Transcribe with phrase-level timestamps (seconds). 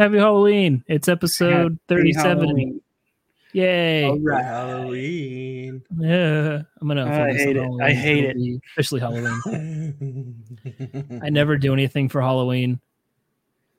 [0.00, 0.82] Happy Halloween!
[0.88, 2.38] It's episode Happy 37.
[2.48, 2.80] Halloween.
[3.52, 4.06] Yay!
[4.06, 4.44] All right.
[4.44, 5.39] Halloween.
[6.00, 7.04] Yeah, I'm gonna.
[7.06, 7.62] I hate it.
[7.62, 7.82] Halloween.
[7.82, 8.60] I hate It'll it.
[8.74, 10.34] Officially Halloween.
[11.22, 12.80] I never do anything for Halloween,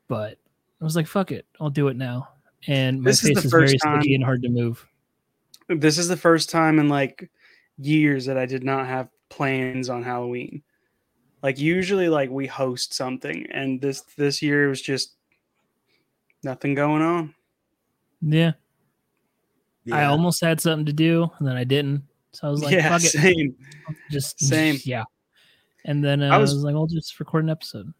[0.08, 0.38] but
[0.80, 2.30] I was like, "Fuck it, I'll do it now."
[2.68, 4.86] And my This is face the is, very first time- sticky and hard to move.
[5.68, 7.30] This is the first time in like
[7.78, 10.62] years that I did not have plans on Halloween.
[11.42, 15.16] Like usually like we host something and this this year was just
[16.44, 17.34] nothing going on.
[18.22, 18.52] Yeah,
[19.92, 22.04] I almost had something to do, and then I didn't.
[22.34, 23.56] So I was like, yeah, "Fuck it, same.
[24.10, 24.78] just same.
[24.86, 25.04] Yeah.
[25.86, 27.94] And then uh, I I, was- was, like, "I'll just record an episode."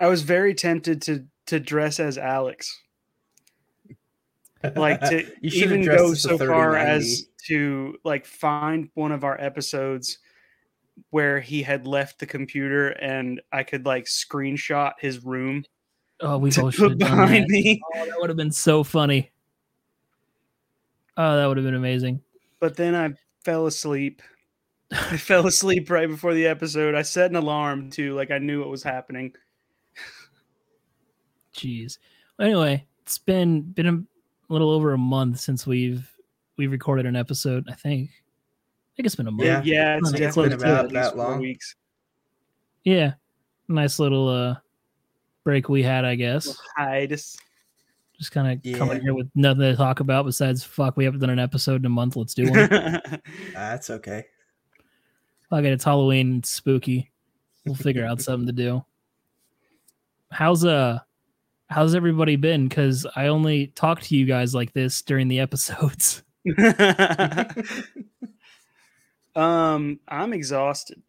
[0.00, 2.80] I was very tempted to to dress as Alex.
[4.76, 6.90] Like to You should have even go so far 3090.
[6.92, 10.18] as to like find one of our episodes
[11.10, 15.64] where he had left the computer and I could like screenshot his room
[16.20, 17.50] Oh, we to both should put have done behind that.
[17.50, 17.80] me.
[17.94, 19.30] Oh, that would have been so funny.
[21.16, 22.20] Oh, that would have been amazing.
[22.58, 24.22] But then I fell asleep.
[24.90, 26.94] I fell asleep right before the episode.
[26.94, 29.34] I set an alarm too, like I knew what was happening.
[31.54, 31.98] Jeez.
[32.40, 36.10] Anyway, it's been been a little over a month since we've
[36.56, 37.66] we've recorded an episode.
[37.68, 38.10] I think.
[38.10, 39.46] I think it's been a month.
[39.46, 39.62] Yeah.
[39.64, 41.40] Yeah, it's I think definitely been been about at least that four long.
[41.40, 41.76] weeks.
[42.84, 43.12] Yeah.
[43.68, 44.56] Nice little uh
[45.44, 46.58] break we had, I guess.
[46.76, 47.36] Hiatus.
[48.18, 48.76] Just kind of Yeah.
[48.76, 50.96] coming here with nothing to talk about besides fuck.
[50.96, 52.16] We haven't done an episode in a month.
[52.16, 52.68] Let's do one.
[53.54, 54.24] That's okay.
[55.48, 55.72] Fuck it.
[55.72, 56.38] It's Halloween.
[56.38, 57.10] It's spooky.
[57.64, 58.84] We'll figure out something to do.
[60.32, 60.98] How's uh
[61.70, 62.66] how's everybody been?
[62.68, 66.22] Because I only talk to you guys like this during the episodes.
[69.36, 71.02] um, I'm exhausted.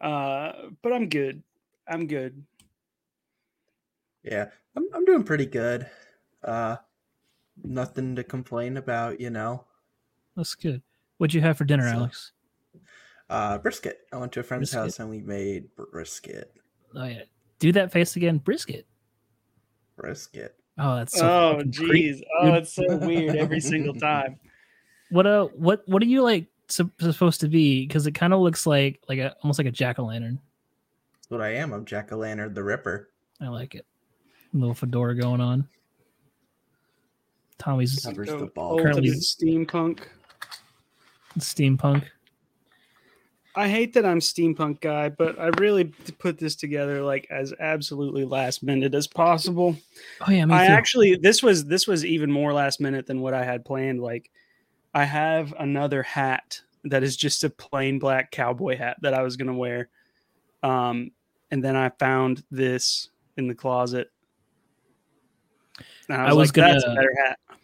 [0.00, 0.52] Uh,
[0.82, 1.42] but I'm good.
[1.86, 2.44] I'm good.
[4.22, 4.46] Yeah,
[4.76, 5.86] I'm I'm doing pretty good.
[6.42, 6.76] Uh,
[7.62, 9.64] nothing to complain about, you know.
[10.36, 10.82] That's good.
[11.18, 12.32] What'd you have for dinner, So- Alex?
[13.30, 14.06] Uh, brisket.
[14.12, 14.80] I went to a friend's Brisket.
[14.80, 16.54] house and we made brisket.
[16.94, 17.22] Oh yeah.
[17.58, 18.38] Do that face again.
[18.38, 18.86] Brisket.
[19.96, 20.54] Brisket.
[20.78, 22.22] Oh, that's so oh, jeez.
[22.40, 24.38] Oh, it's so weird every single time.
[25.10, 27.86] What uh what what are you like sup- supposed to be?
[27.86, 30.40] Because it kind of looks like like a almost like a jack o' lantern.
[31.16, 31.72] That's what I am.
[31.74, 33.10] I'm Jack O' Lantern the Ripper.
[33.42, 33.84] I like it.
[34.52, 35.68] Little fedora going on.
[37.58, 38.78] Tommy's Covers the ball.
[38.80, 40.00] Currently- steampunk.
[41.38, 42.04] steampunk.
[43.54, 45.84] I hate that I'm steampunk guy, but I really
[46.20, 49.76] put this together like as absolutely last minute as possible.
[50.20, 50.72] Oh yeah, me I too.
[50.72, 54.00] actually this was this was even more last minute than what I had planned.
[54.00, 54.30] Like
[54.94, 59.36] I have another hat that is just a plain black cowboy hat that I was
[59.36, 59.88] gonna wear.
[60.62, 61.10] Um
[61.50, 64.12] and then I found this in the closet.
[66.08, 67.38] And I was, I was like, that's a gonna- better hat.
[67.50, 67.54] I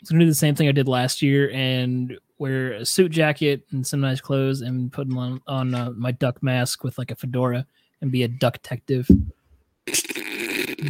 [0.00, 3.64] was gonna do the same thing I did last year and wear a suit jacket
[3.72, 7.16] and some nice clothes and put on on uh, my duck mask with like a
[7.16, 7.66] fedora
[8.00, 9.08] and be a duck detective.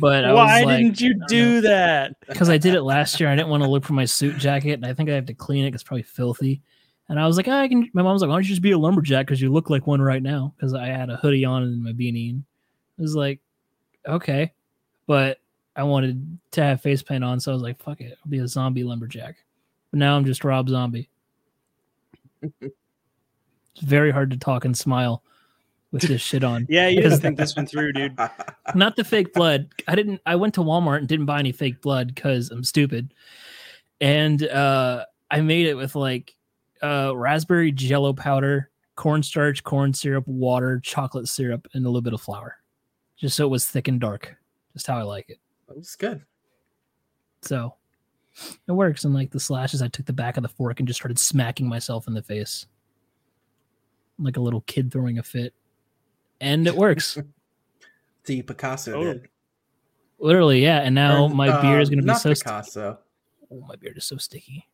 [0.01, 2.17] But I Why was like, didn't you do that?
[2.29, 3.31] because I did it last year.
[3.31, 5.35] I didn't want to look for my suit jacket, and I think I have to
[5.35, 5.73] clean it.
[5.75, 6.61] It's probably filthy.
[7.09, 7.89] And I was like, "Ah, I can.
[7.95, 9.27] My mom was like, Why don't you just be a lumberjack?
[9.27, 10.53] Because you look like one right now.
[10.57, 12.31] Because I had a hoodie on and my beanie.
[12.31, 12.45] And
[12.99, 13.41] it was like,
[14.07, 14.53] okay,
[15.07, 15.39] but
[15.79, 18.41] I wanted to have face paint on, so I was like, fuck it, I'll be
[18.41, 19.37] a zombie lumberjack.
[19.93, 21.09] But now I'm just Rob Zombie.
[22.43, 22.75] it's
[23.81, 25.23] very hard to talk and smile
[25.93, 26.67] with this shit on.
[26.69, 28.19] Yeah, you didn't think this one through, dude.
[28.75, 29.69] not the fake blood.
[29.87, 30.21] I didn't.
[30.27, 33.15] I went to Walmart and didn't buy any fake blood because I'm stupid.
[34.01, 36.35] And uh, I made it with like
[36.83, 42.21] uh, raspberry jello powder, cornstarch, corn syrup, water, chocolate syrup, and a little bit of
[42.21, 42.57] flour,
[43.17, 44.37] just so it was thick and dark,
[44.73, 45.39] just how I like it.
[45.69, 46.25] That was good.
[47.43, 47.75] So
[48.67, 49.05] it works.
[49.05, 51.69] And like the slashes, I took the back of the fork and just started smacking
[51.69, 52.67] myself in the face,
[54.19, 55.55] like a little kid throwing a fit,
[56.41, 57.19] and it works.
[58.25, 59.05] the Picasso Oh.
[59.05, 59.29] did.
[60.21, 60.81] Literally, yeah.
[60.81, 62.35] And now Or, my beard is uh, going to be so.
[62.35, 62.99] St- Picasso.
[63.53, 64.67] oh, my beard is so sticky.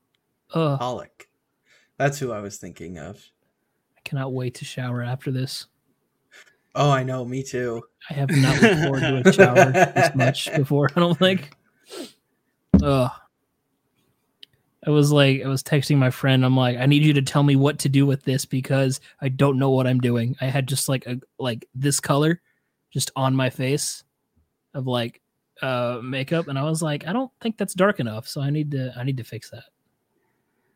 [0.54, 1.28] Oh, Pollock.
[1.98, 3.18] That's who I was thinking of.
[3.96, 5.66] I cannot wait to shower after this.
[6.74, 7.24] Oh, I know.
[7.24, 7.82] Me too.
[8.10, 10.90] I have not looked forward to a shower this much before.
[10.96, 11.50] I don't think.
[12.82, 13.10] Ugh.
[14.86, 16.44] I was like, I was texting my friend.
[16.44, 19.28] I'm like, I need you to tell me what to do with this because I
[19.28, 20.36] don't know what I'm doing.
[20.40, 22.42] I had just like a like this color,
[22.90, 24.04] just on my face,
[24.74, 25.22] of like
[25.62, 28.28] uh makeup, and I was like, I don't think that's dark enough.
[28.28, 29.64] So I need to I need to fix that.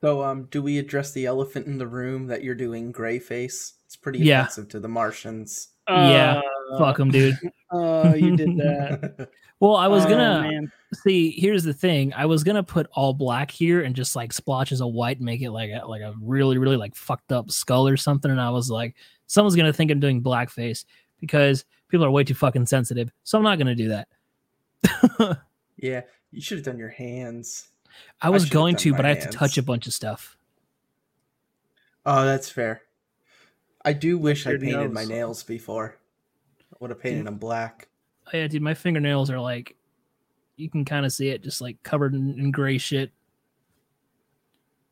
[0.00, 3.74] So, um, do we address the elephant in the room that you're doing gray face?
[3.86, 4.42] It's pretty Yeah.
[4.42, 5.68] offensive to the Martians.
[5.88, 6.40] Yeah,
[6.72, 7.36] Uh, Fuck them, dude.
[7.70, 9.28] Oh, you did that.
[9.60, 10.72] Well, I was Oh, gonna man.
[11.02, 11.32] see.
[11.32, 12.12] Here's the thing.
[12.14, 15.50] I was gonna put all black here and just like splotches of white, make it
[15.50, 18.30] like a, like a really really like fucked up skull or something.
[18.30, 18.94] And I was like,
[19.26, 20.84] someone's gonna think I'm doing blackface
[21.18, 23.10] because people are way too fucking sensitive.
[23.24, 25.38] So I'm not gonna do that.
[25.76, 27.70] yeah, you should have done your hands.
[28.20, 30.36] I was should've going to, my but I have to touch a bunch of stuff.
[32.04, 32.82] Oh, that's fair.
[33.84, 35.96] I do wish I your painted my nails before.
[36.72, 37.88] I would have painted them black.
[38.26, 39.76] Oh, yeah, dude, my fingernails are like,
[40.56, 43.12] you can kind of see it, just like covered in, in gray shit.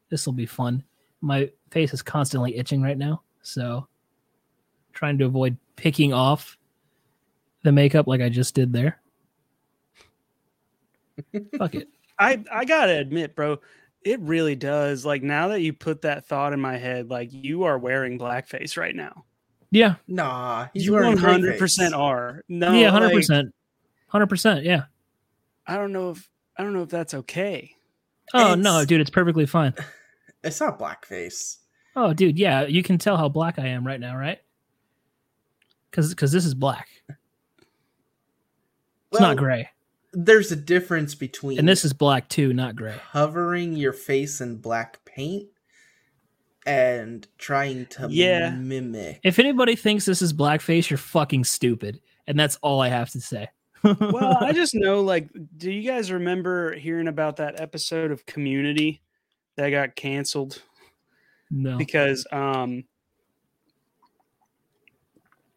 [0.09, 0.85] This will be fun.
[1.21, 3.89] My face is constantly itching right now, so
[4.93, 6.57] trying to avoid picking off
[7.63, 9.01] the makeup like I just did there.
[11.59, 11.89] Fuck it.
[12.19, 13.59] I I gotta admit, bro,
[14.05, 15.05] it really does.
[15.05, 18.77] Like now that you put that thought in my head, like you are wearing blackface
[18.77, 19.25] right now.
[19.73, 22.43] Yeah, Nah, he's you wearing one gray hundred percent are.
[22.49, 23.53] No, yeah, hundred percent.
[24.09, 24.65] hundred percent.
[24.65, 24.85] Yeah.
[25.67, 27.75] I don't know if I don't know if that's okay.
[28.33, 29.75] Oh no, dude, it's perfectly fine.
[30.45, 31.57] It's not blackface.
[31.97, 34.39] Oh, dude, yeah, you can tell how black I am right now, right?
[35.91, 36.87] Because because this is black.
[37.09, 37.19] It's
[39.11, 39.69] Well, not gray,
[40.19, 42.95] There's a difference between and this is black too, not gray.
[43.13, 45.49] covering your face in black paint
[46.65, 48.51] and trying to Yeah.
[48.51, 49.21] mimic.
[49.23, 53.21] If anybody thinks this is blackface, you're fucking stupid, and that's all I have to
[53.21, 53.49] say.
[54.01, 55.29] Well, I just know, like,
[55.59, 59.03] do you guys remember hearing about that episode of Community
[59.57, 60.61] that got canceled
[61.51, 61.77] no.
[61.77, 62.85] because um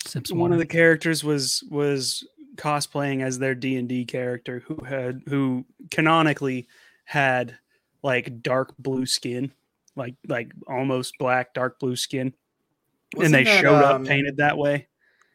[0.05, 2.27] Sips one of the characters was was
[2.59, 6.67] cosplaying as their D&D character who had who canonically
[7.05, 7.57] had
[8.03, 9.51] like dark blue skin,
[9.95, 12.33] like like almost black dark blue skin.
[13.15, 14.87] Wasn't and they that, showed um, up painted that way.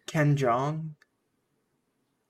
[0.06, 0.90] Ken Jeong.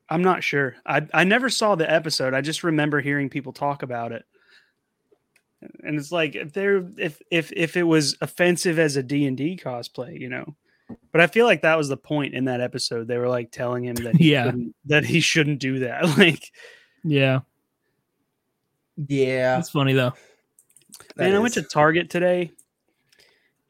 [0.08, 0.76] I'm not sure.
[0.87, 2.35] I I never saw the episode.
[2.35, 4.25] I just remember hearing people talk about it.
[5.82, 10.19] And it's like if there if if if it was offensive as a D&D cosplay,
[10.19, 10.55] you know.
[11.12, 13.06] But I feel like that was the point in that episode.
[13.08, 14.52] They were like telling him that he Yeah.
[14.87, 16.05] that he shouldn't do that.
[16.19, 16.50] Like
[17.05, 17.41] Yeah,
[18.96, 20.12] Yeah, that's funny though.
[21.17, 21.62] that Man, I went to.
[21.62, 22.52] Target today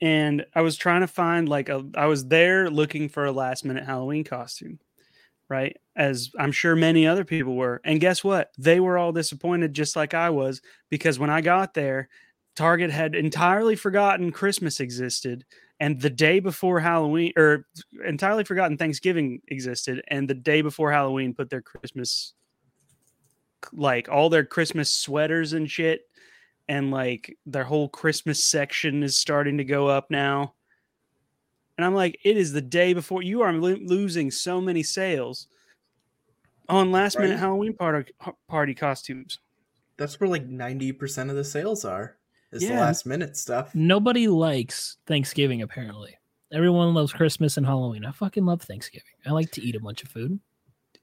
[0.00, 3.64] and I was trying to find like a I was there looking for a last
[3.64, 4.78] minute Halloween costume,
[5.48, 5.76] right?
[5.96, 7.80] As I'm sure many other people were.
[7.84, 8.50] And guess what?
[8.58, 10.60] They were all disappointed just like I was
[10.90, 12.08] because when I got there,
[12.56, 15.44] Target had entirely forgotten Christmas existed
[15.80, 17.66] and the day before Halloween or
[18.06, 22.34] entirely forgotten Thanksgiving existed and the day before Halloween put their Christmas
[23.72, 26.02] like all their Christmas sweaters and shit
[26.68, 30.54] and like their whole Christmas section is starting to go up now.
[31.76, 35.48] And I'm like, it is the day before you are lo- losing so many sales
[36.68, 38.12] on last minute Halloween party
[38.48, 39.40] party costumes.
[39.96, 42.16] That's where like ninety percent of the sales are.
[42.54, 42.80] Is the Yeah.
[42.80, 43.74] last minute stuff.
[43.74, 46.16] Nobody likes Thanksgiving apparently.
[46.52, 48.04] Everyone loves Christmas and Halloween.
[48.04, 49.12] I fucking love Thanksgiving.
[49.26, 50.38] I like to eat a bunch of food.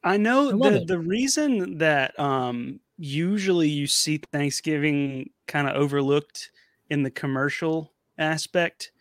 [0.04, 0.88] I know I the it.
[0.88, 6.52] the reason that um usually you see Thanksgiving kind of overlooked
[6.90, 8.92] in the commercial aspect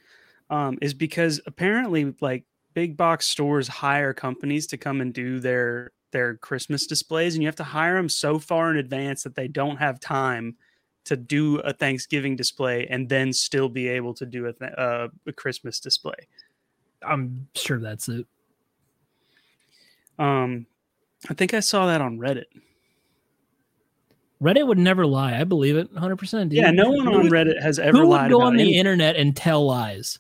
[0.51, 5.93] um is because apparently like big box stores hire companies to come and do their
[6.13, 9.47] their Christmas displays and you have to hire them so far in advance that they
[9.49, 10.57] don't have time
[11.11, 15.09] to do a Thanksgiving display and then still be able to do a, th- uh,
[15.27, 16.15] a Christmas display.
[17.03, 18.27] I'm sure that's it.
[20.19, 20.67] Um
[21.29, 22.45] I think I saw that on Reddit.
[24.43, 25.39] Reddit would never lie.
[25.39, 26.49] I believe it 100%.
[26.49, 26.53] Dude.
[26.55, 28.79] Yeah, no one on Reddit has ever Who would lied go about on the anything.
[28.79, 30.19] internet and tell lies?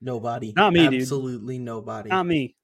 [0.00, 0.54] Nobody.
[0.56, 1.02] Not me, dude.
[1.02, 2.08] Absolutely nobody.
[2.08, 2.54] Not me.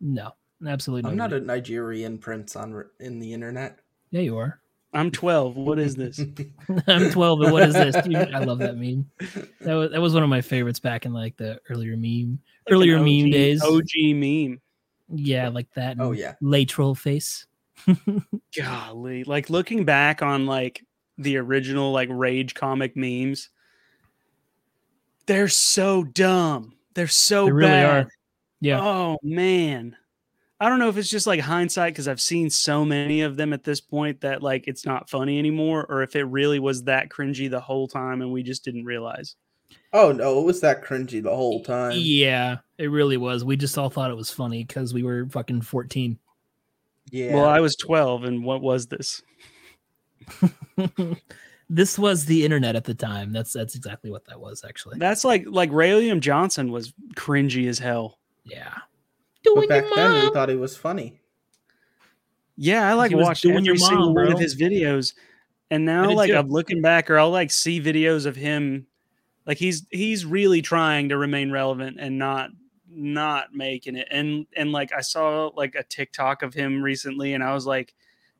[0.00, 0.30] No,
[0.66, 1.10] absolutely not.
[1.10, 3.80] I'm not a Nigerian prince on in the internet.
[4.10, 4.58] Yeah, you are.
[4.94, 5.56] I'm 12.
[5.56, 6.20] What is this?
[6.86, 7.96] I'm 12, and what is this?
[8.04, 9.08] Dude, I love that meme.
[9.62, 12.72] That was that was one of my favorites back in like the earlier meme, Like
[12.74, 13.62] earlier an meme OG days.
[13.62, 14.60] OG meme.
[15.14, 15.96] Yeah, like that.
[15.98, 16.34] Oh yeah.
[16.40, 17.46] lay troll face.
[18.56, 19.24] Golly.
[19.24, 20.84] Like looking back on like
[21.18, 23.48] the original like rage comic memes,
[25.26, 26.74] they're so dumb.
[26.94, 28.04] They're so They really bad.
[28.04, 28.10] are.
[28.60, 28.80] Yeah.
[28.82, 29.96] Oh man.
[30.62, 33.52] I don't know if it's just like hindsight because I've seen so many of them
[33.52, 37.08] at this point that like it's not funny anymore, or if it really was that
[37.08, 39.34] cringy the whole time and we just didn't realize.
[39.92, 41.94] Oh no, it was that cringy the whole time.
[41.96, 43.44] Yeah, it really was.
[43.44, 46.16] We just all thought it was funny because we were fucking 14.
[47.10, 47.34] Yeah.
[47.34, 49.20] Well, I was 12, and what was this?
[51.68, 53.32] this was the internet at the time.
[53.32, 55.00] That's that's exactly what that was actually.
[55.00, 58.20] That's like like Ray William Johnson was cringy as hell.
[58.44, 58.78] Yeah.
[59.44, 61.20] But back then we thought it was funny.
[62.56, 65.14] Yeah, I like He was watched every your mom, single one of his videos,
[65.70, 66.36] and now like too.
[66.36, 68.86] I'm looking back, or I'll like see videos of him,
[69.46, 72.50] like he's he's really trying to remain relevant and not
[72.88, 74.08] not making it.
[74.10, 77.94] And and like I saw like a TikTok of him recently, and I was like,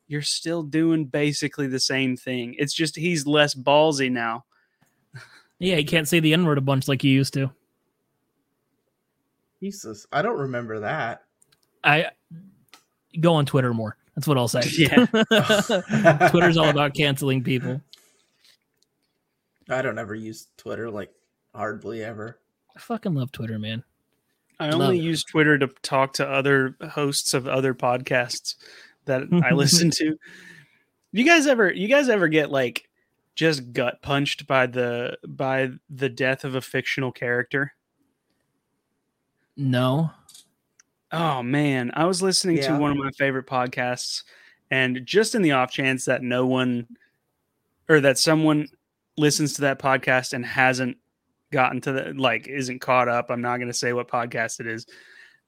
[0.08, 2.54] you're still doing basically the same thing.
[2.58, 4.44] It's just he's less ballsy now.
[5.58, 7.50] Yeah, he can't say the N word a bunch like he used to.
[9.62, 11.22] Jesus, I don't remember that.
[11.84, 12.06] I
[13.20, 13.96] go on Twitter more.
[14.16, 14.62] That's what I'll say.
[14.76, 15.06] Yeah.
[16.30, 17.80] Twitter's all about canceling people.
[19.70, 21.10] I don't ever use Twitter like
[21.54, 22.40] hardly ever.
[22.76, 23.84] I fucking love Twitter, man.
[24.58, 25.02] I Love only it.
[25.02, 28.56] use Twitter to talk to other hosts of other podcasts
[29.04, 30.16] that I listen to.
[31.12, 32.88] You guys ever you guys ever get like
[33.36, 37.74] just gut punched by the by the death of a fictional character?
[39.56, 40.10] No.
[41.10, 44.22] Oh man, I was listening to one of my favorite podcasts
[44.70, 46.86] and just in the off chance that no one
[47.88, 48.68] or that someone
[49.18, 50.96] listens to that podcast and hasn't
[51.50, 54.66] gotten to the like isn't caught up, I'm not going to say what podcast it
[54.66, 54.86] is.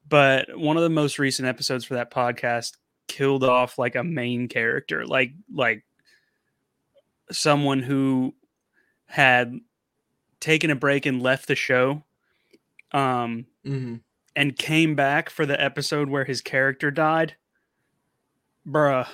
[0.07, 2.77] But one of the most recent episodes for that podcast
[3.09, 5.85] killed off like a main character, like like
[7.33, 8.35] someone who
[9.07, 9.59] had
[10.41, 12.05] taken a break and left the show.
[12.95, 13.97] Um hmm
[14.37, 17.37] and came back for the episode where his character died.
[18.67, 19.07] Bruh.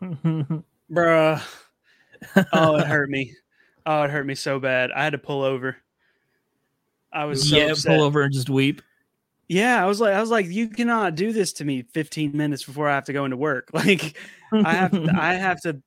[0.90, 1.42] Bruh.
[2.52, 3.34] Oh, it hurt me.
[3.88, 4.90] Oh, it hurt me so bad.
[4.90, 5.76] I had to pull over.
[7.12, 7.96] I was so yeah, upset.
[7.96, 8.82] pull over and just weep.
[9.46, 12.64] Yeah, I was like, I was like, you cannot do this to me 15 minutes
[12.64, 13.70] before I have to go into work.
[13.72, 14.16] Like,
[14.52, 15.80] I have, to, I have to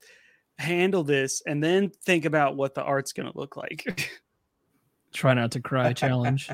[0.57, 4.09] handle this and then think about what the art's gonna look like.
[5.13, 6.49] Try not to cry challenge.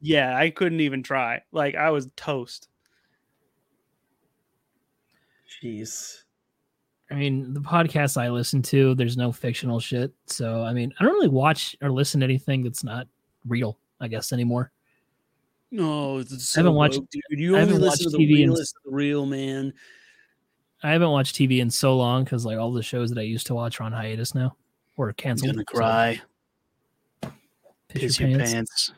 [0.00, 1.42] Yeah, I couldn't even try.
[1.52, 2.68] Like, I was toast.
[5.62, 6.22] Jeez.
[7.10, 10.12] I mean, the podcasts I listen to, there's no fictional shit.
[10.26, 13.08] So, I mean, I don't really watch or listen to anything that's not
[13.46, 14.70] real, I guess, anymore.
[15.72, 17.22] No, it's I haven't watched- dude.
[17.30, 19.72] You I only haven't listen to the TV in- realest, the real man.
[20.82, 23.46] I haven't watched TV in so long because, like, all the shows that I used
[23.48, 24.56] to watch are on hiatus now
[24.96, 25.52] or I'm canceled.
[25.52, 26.20] gonna So, cry,
[27.22, 27.30] piss
[27.88, 28.52] piss your your pants.
[28.52, 28.92] pants,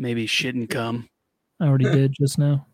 [0.00, 1.08] maybe shit and come.
[1.60, 2.66] I already did just now.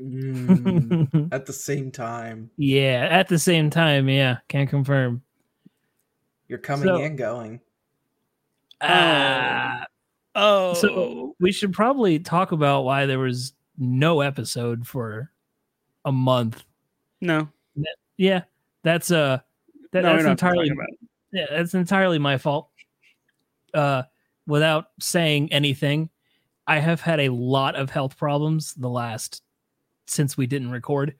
[0.00, 5.22] Mm, at the same time, yeah, at the same time, yeah, can't confirm.
[6.48, 7.60] you're coming So- and going.
[8.80, 9.86] Ah,
[10.34, 15.30] Oh, so we should probably talk about why there was no episode for
[16.06, 16.64] a month.
[17.20, 17.48] no,
[18.16, 18.42] Yeah,
[18.82, 19.40] that's uh
[19.92, 20.86] that, no, we're that's entirely about
[21.32, 22.70] yeah, that's entirely my fault.
[23.74, 24.02] Uh,
[24.46, 26.10] without saying anything,
[26.66, 29.42] I have had a lot of health problems the last
[30.06, 31.14] since we didn't record.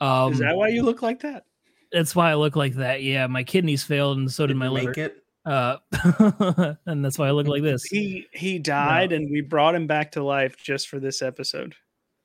[0.00, 1.44] Um, Is that why you look like that?
[1.92, 3.02] that's why I look like that.
[3.02, 4.92] Yeah, my kidneys failed, and so did, Did my you liver.
[4.96, 5.16] it?
[5.44, 5.76] Uh,
[6.86, 7.82] and that's why I look like this.
[7.84, 11.74] He he died, and we brought him back to life just for this episode.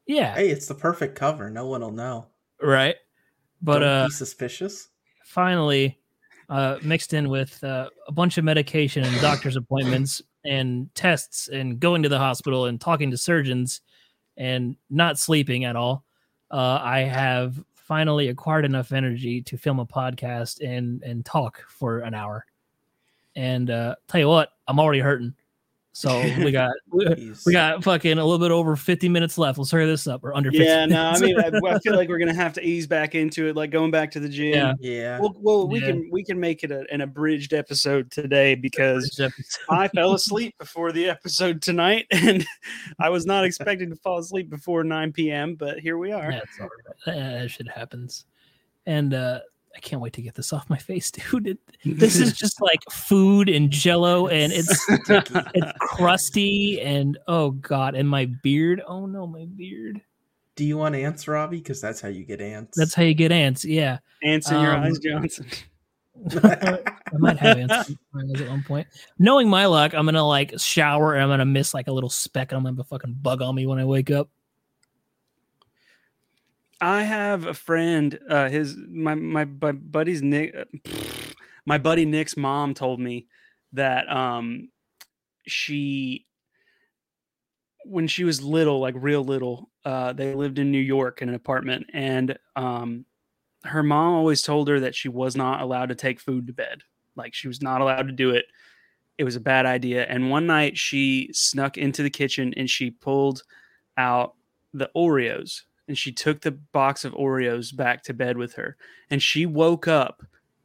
[0.06, 1.50] Yeah, Hey, it's the perfect cover.
[1.50, 2.28] No one will know.
[2.62, 2.96] right.
[3.62, 4.90] But Don't uh, be suspicious.
[5.26, 5.98] finally,
[6.50, 11.80] uh, mixed in with uh, a bunch of medication and doctor's appointments and tests and
[11.80, 13.82] going to the hospital and talking to surgeons
[14.38, 16.04] and not sleeping at all,
[16.52, 22.00] uh, I have finally acquired enough energy to film a podcast and and talk for
[22.00, 22.46] an hour.
[23.36, 25.34] And uh, tell you what, I'm already hurting.
[25.96, 29.58] So we got we, got fucking a little bit over 50 minutes left.
[29.58, 30.24] Let's hurry this up.
[30.24, 32.62] We're under 50 Yeah, no, I mean, I, I feel like we're gonna have to
[32.62, 34.54] ease back into it, like going back to the gym.
[34.54, 34.74] Yeah.
[34.82, 35.20] Yeah.
[35.22, 35.92] Well, well, we Yeah.
[35.92, 39.22] can we can make it a, an abridged episode today because
[39.70, 42.46] I fell asleep before the episode tonight, and
[43.00, 45.56] I was not expecting to fall asleep before 9 p.m.
[45.56, 46.30] But here we are.
[46.30, 46.68] That's all
[47.08, 47.16] right.
[47.40, 48.26] That shit happens.
[48.86, 49.40] And uh,
[49.76, 51.48] I can't wait to get this off my face, dude.
[51.48, 57.96] It, this is just like food and jello, and it's it's crusty, and oh god,
[57.96, 58.82] and my beard.
[58.88, 60.02] Oh no, my beard.
[60.56, 61.58] Do you want ants, Robbie?
[61.58, 62.78] Because that's how you get ants.
[62.78, 63.66] That's how you get ants.
[63.66, 65.46] Yeah, Ants in your Um, eyes, Johnson.
[66.42, 66.80] I
[67.18, 68.88] might have ants in my eyes at one point.
[69.20, 72.52] Knowing my luck, I'm gonna like shower and I'm gonna miss like a little speck,
[72.52, 74.30] and I'm gonna have a fucking bug on me when I wake up.
[76.82, 78.20] I have a friend.
[78.30, 80.56] Uh, his my my, my buddy's Nick.
[81.66, 83.28] My buddy Nick's mom told me
[83.74, 84.70] that um
[85.48, 86.26] she
[87.86, 91.36] when she was little, like real little, uh, they lived in New York in an
[91.36, 93.06] apartment, and um,
[93.64, 96.82] her mom always told her that she was not allowed to take food to bed.
[97.16, 98.46] Like she was not allowed to do it.
[99.18, 100.06] It was a bad idea.
[100.06, 103.44] And one night she snuck into the kitchen and she pulled
[103.98, 104.36] out
[104.74, 108.78] the Oreos and she took the box of Oreos back to bed with her.
[109.10, 110.24] And she woke up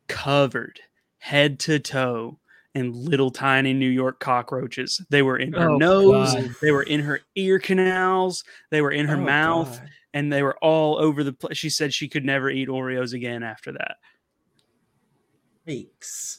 [0.08, 0.80] covered
[1.18, 2.38] head to toe
[2.74, 5.00] in little tiny New York cockroaches.
[5.10, 6.54] They were in her Oh, nose, God.
[6.62, 9.90] they were in her ear canals, they were in her Oh, mouth, God.
[10.14, 11.56] and they were all over the place.
[11.58, 13.96] She said she could never eat Oreos again after that.
[15.66, 16.38] Yikes.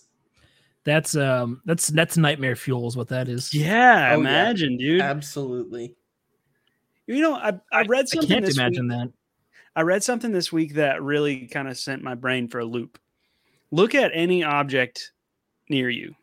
[0.84, 3.54] That's um that's that's nightmare fuel is what that is.
[3.54, 4.14] Yeah, Oh, yeah.
[4.16, 5.02] imagine, dude.
[5.02, 5.96] Absolutely.
[7.12, 8.20] You know, I, I read something.
[8.20, 8.98] I something can't this imagine week.
[8.98, 9.12] that.
[9.76, 13.00] I read something this week that really kind of sent my brain for a loop.
[13.72, 15.12] Look at any object
[15.70, 16.16] near you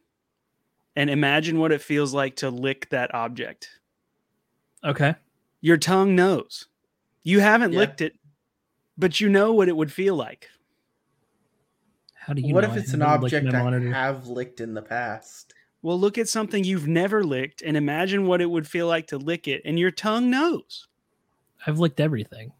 [0.97, 3.69] and imagine what it feels like to lick that object.
[4.85, 5.15] Okay.
[5.61, 6.67] Your tongue knows.
[7.23, 7.81] You haven't Yeah.
[7.81, 8.15] licked it,
[8.99, 10.49] but you know what it would feel like.
[12.15, 12.71] How do you what know?
[12.71, 15.55] if I it's an haven't looked at object my I have licked in the past?
[15.83, 19.19] Well, look at something you've never licked and imagine what it would feel like to
[19.19, 20.89] lick it, and your tongue knows.
[21.67, 22.53] I've licked everything.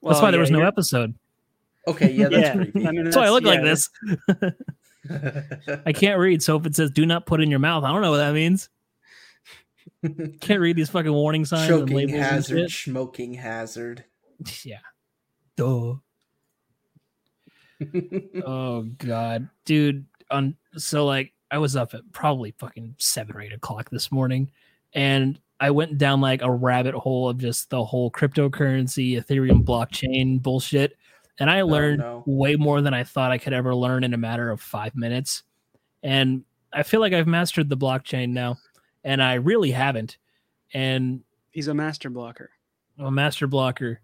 [0.00, 1.14] Well, That's why there was no you're- episode.
[1.86, 2.86] Okay, yeah, that's Yeah, creepy.
[2.86, 3.90] I mean, That's why I look like this.
[5.84, 8.02] I can't read, so if it says "do not put in your mouth," I don't
[8.02, 8.68] know what that means.
[10.40, 14.04] Can't read these fucking warning signs and Choking labels hazard, and smoking hazard.
[14.64, 14.78] Yeah.
[15.56, 15.94] Duh.
[18.46, 20.06] Oh god, dude.
[20.30, 24.50] On so like I was up at probably fucking seven or eight o'clock this morning,
[24.94, 30.42] and I went down like a rabbit hole of just the whole cryptocurrency, Ethereum blockchain
[30.42, 30.96] bullshit,
[31.38, 32.24] and I learned no.
[32.26, 35.42] way more than I thought I could ever learn in a matter of five minutes.
[36.02, 38.56] And I feel like I've mastered the blockchain now,
[39.04, 40.16] and I really haven't.
[40.72, 42.50] And He's a master blocker.
[42.98, 44.00] I'm a master blocker,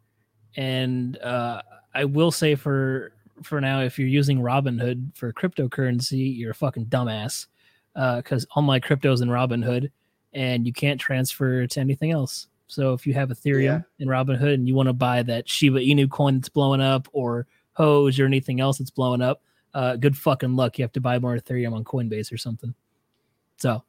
[0.55, 1.63] and uh,
[1.95, 6.87] I will say for for now, if you're using Robinhood for cryptocurrency, you're a fucking
[6.87, 7.47] dumbass
[7.95, 9.91] because all my crypto's in Robinhood,
[10.33, 12.49] and you can't transfer to anything else.
[12.67, 13.81] So if you have Ethereum Yeah.
[13.99, 17.47] in Robinhood and you want to buy that Shiba Inu coin that's blowing up, or
[17.73, 19.43] Hose or anything else that's blowing up,
[19.75, 20.79] uh, good fucking luck.
[20.79, 22.75] You have to buy more Ethereum on Coinbase or something.
[23.57, 23.83] So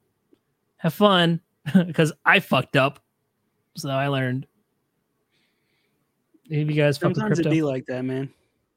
[0.78, 1.42] have fun
[1.88, 3.04] because I fucked up.
[3.76, 4.48] So I learned.
[6.52, 8.30] Have you guys Sometimes it be like that, man.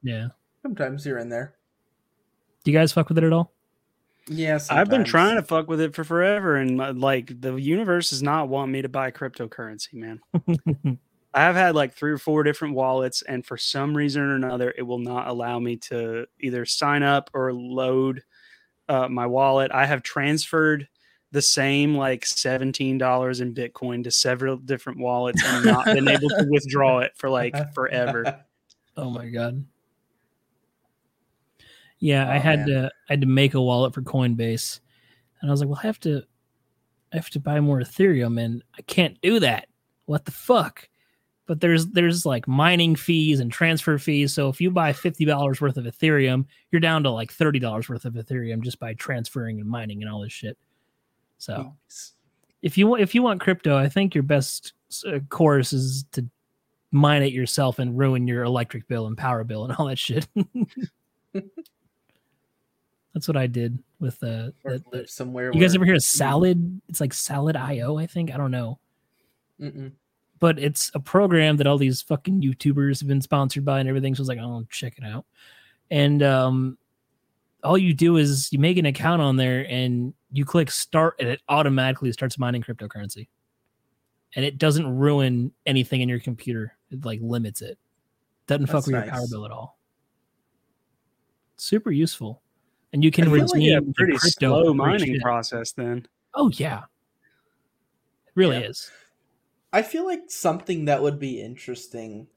[0.02, 0.28] yeah.
[0.62, 1.54] Sometimes you're in there.
[2.64, 3.52] Do you guys fuck with it at all?
[4.28, 8.10] Yeah, I've been trying to fuck with it for forever, and uh, like the universe
[8.10, 10.20] does not want me to buy cryptocurrency, man.
[11.34, 14.72] I have had like three or four different wallets, and for some reason or another,
[14.78, 18.22] it will not allow me to either sign up or load
[18.88, 19.72] uh, my wallet.
[19.72, 20.88] I have transferred
[21.32, 26.28] the same like seventeen dollars in Bitcoin to several different wallets and not been able
[26.28, 28.44] to withdraw it for like forever.
[28.96, 29.64] oh my god.
[32.02, 32.68] Yeah, I Oh, had man.
[32.68, 34.80] to I had to make a wallet for Coinbase,
[35.40, 36.22] and I was like, well, I have to
[37.12, 39.68] I have to buy more Ethereum, and I can't do that.
[40.06, 40.88] What the fuck?
[41.46, 44.34] But there's there's like mining fees and transfer fees.
[44.34, 47.88] So if you buy fifty dollars worth of Ethereum, you're down to like thirty dollars
[47.88, 50.58] worth of Ethereum just by transferring and mining and all this shit.
[51.38, 51.74] So
[52.62, 54.72] if you want if you want crypto, I think your best
[55.06, 56.26] uh, course is to
[56.90, 60.26] mine it yourself and ruin your electric bill and power bill and all that shit.
[63.14, 65.50] That's what I did with uh, the, the- live somewhere.
[65.52, 66.80] you guys ever hear of Salad?
[66.88, 68.32] It's like Salad IO, I think.
[68.32, 68.78] I don't know,
[69.60, 69.92] Mm-mm.
[70.38, 74.14] but it's a program that all these fucking YouTubers have been sponsored by and everything.
[74.14, 75.26] So I was like, oh, check it out.
[75.90, 76.78] And um,
[77.62, 81.28] all you do is you make an account on there and you click start, and
[81.28, 83.28] it automatically starts mining cryptocurrency.
[84.34, 86.74] And it doesn't ruin anything in your computer.
[86.90, 87.76] It like limits it.
[88.46, 89.78] Doesn't fuck That's with your power bill at all.
[91.58, 92.40] Super useful.
[92.92, 96.06] And you can I feel redeem like a pretty crypto slow mining process then.
[96.34, 96.80] Oh yeah.
[98.26, 98.68] It really Yeah.
[98.68, 98.90] is.
[99.72, 102.28] I feel like something that would be interesting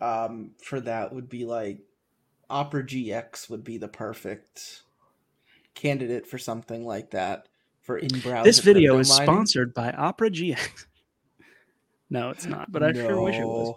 [0.00, 1.80] um, for that would be like
[2.48, 4.82] Opera GX would be the perfect
[5.74, 7.48] candidate for something like that
[7.80, 8.44] for in browser.
[8.44, 9.24] This video is mining.
[9.24, 10.86] sponsored by Opera GX.
[12.10, 13.74] no, it's not, but I sure wish it was.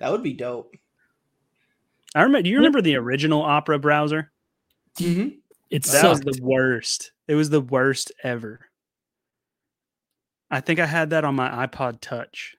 [0.00, 0.74] That would be dope.
[2.14, 2.42] I remember.
[2.42, 4.32] Do you remember the original Opera browser?
[4.96, 5.28] Mm-hmm.
[5.70, 6.24] It That sucked.
[6.24, 7.12] was the worst.
[7.28, 8.60] It was the worst ever.
[10.50, 12.56] I think I had that on my iPod Touch.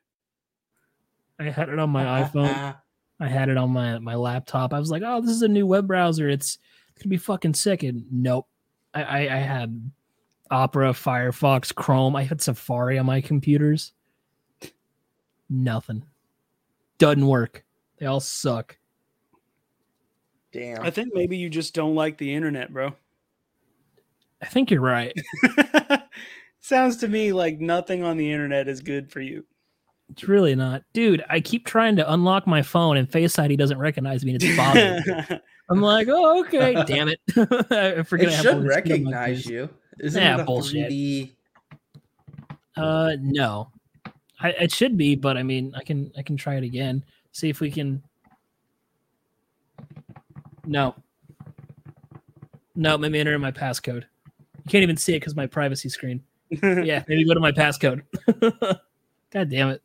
[1.39, 2.76] I had it on my iPhone.
[3.19, 4.73] I had it on my my laptop.
[4.73, 6.28] I was like, oh, this is a new web browser.
[6.30, 6.58] It's
[7.00, 7.84] gonna be fucking sick.
[7.84, 8.47] And nope.
[8.93, 9.91] I, I, I had
[10.52, 12.15] Opera, Firefox, Chrome.
[12.15, 13.93] I had Safari on my computers.
[15.50, 16.04] Nothing.
[16.97, 17.63] Doesn't work.
[18.00, 18.78] They all suck.
[20.58, 20.82] Damn.
[20.82, 22.96] I think maybe you just don't like the internet, bro.
[24.41, 25.13] I think you're right.
[26.62, 29.46] Sounds to me like nothing on the internet is good for you.
[30.10, 30.82] It's really not.
[30.93, 34.41] Dude, I keep trying to unlock my phone and Face ID doesn't recognize me and
[34.43, 35.39] it's bothering.
[35.70, 36.84] I'm like, oh, okay.
[36.88, 37.20] Damn it.
[37.36, 39.70] I forget it I should all this shit on my recognize you.
[40.00, 40.91] Isn't Yeah, it a bullshit.
[40.91, 41.32] 3D?
[42.76, 43.70] Uh, no,
[44.39, 47.04] I, it should be, but I mean, I can I can try it again.
[47.32, 48.02] See if we can.
[50.67, 50.93] No.
[52.75, 54.03] No, let me enter in my passcode.
[54.03, 56.23] You can't even see it because my privacy screen.
[56.62, 58.03] Yeah, maybe go to my passcode.
[59.32, 59.82] God damn it!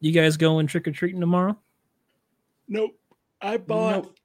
[0.00, 1.56] You guys going trick or treating tomorrow?
[2.68, 2.96] Nope.
[3.40, 4.16] I bought Nope.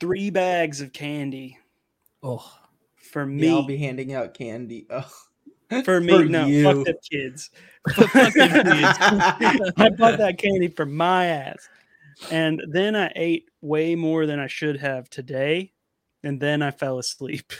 [0.00, 1.58] three bags of candy
[2.22, 2.50] Oh,
[2.96, 4.86] for Me, I'll be handing out candy.
[5.70, 5.82] Oh.
[5.82, 6.62] for me, no, you.
[6.64, 7.50] fuck them kids.
[7.88, 7.94] I
[9.98, 11.68] bought that candy for my ass.
[12.30, 15.72] And then I ate way more than I should have today.
[16.22, 17.52] And then I fell asleep.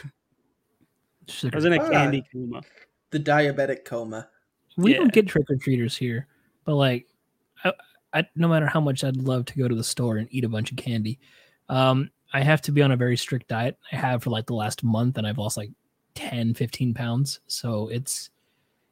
[1.51, 1.89] I was in a Ah.
[1.89, 2.61] candy coma.
[3.11, 4.27] the diabetic coma.
[4.77, 4.97] we Yeah.
[4.97, 6.27] don't get trick or treaters here,
[6.65, 7.07] but like,
[7.63, 7.71] I,
[8.13, 10.49] I, no matter how much I'd love to go to the store and eat a
[10.49, 11.19] bunch of candy,
[11.69, 13.77] um, I have to be on a very strict diet.
[13.91, 15.71] I have for like the last month, and I've lost like
[16.15, 17.39] 10, 15 pounds.
[17.47, 18.29] So it's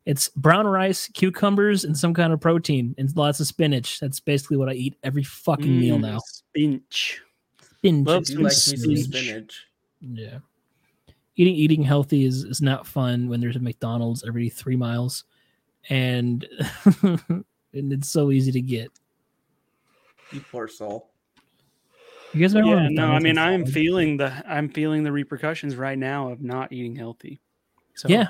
[0.05, 3.99] it's brown rice, cucumbers, and some kind of protein, and lots of spinach.
[3.99, 6.19] That's basically what I eat every fucking meal Mm, now.
[6.25, 7.21] Spinach.
[7.77, 8.07] Spinach.
[8.07, 9.03] Love I like me spinach.
[9.03, 9.65] spinach.
[10.01, 10.39] Yeah.
[11.35, 15.23] Eating eating healthy is, is not fun when there's a McDonald's every three miles.
[15.89, 16.45] And
[17.01, 18.91] and it's so easy to get.
[20.31, 21.09] You poor soul.
[22.33, 25.97] You guys remember Yeah, no, I mean I'm feeling the I'm feeling the repercussions right
[25.97, 27.41] now of not eating healthy.
[27.95, 28.29] So Yeah.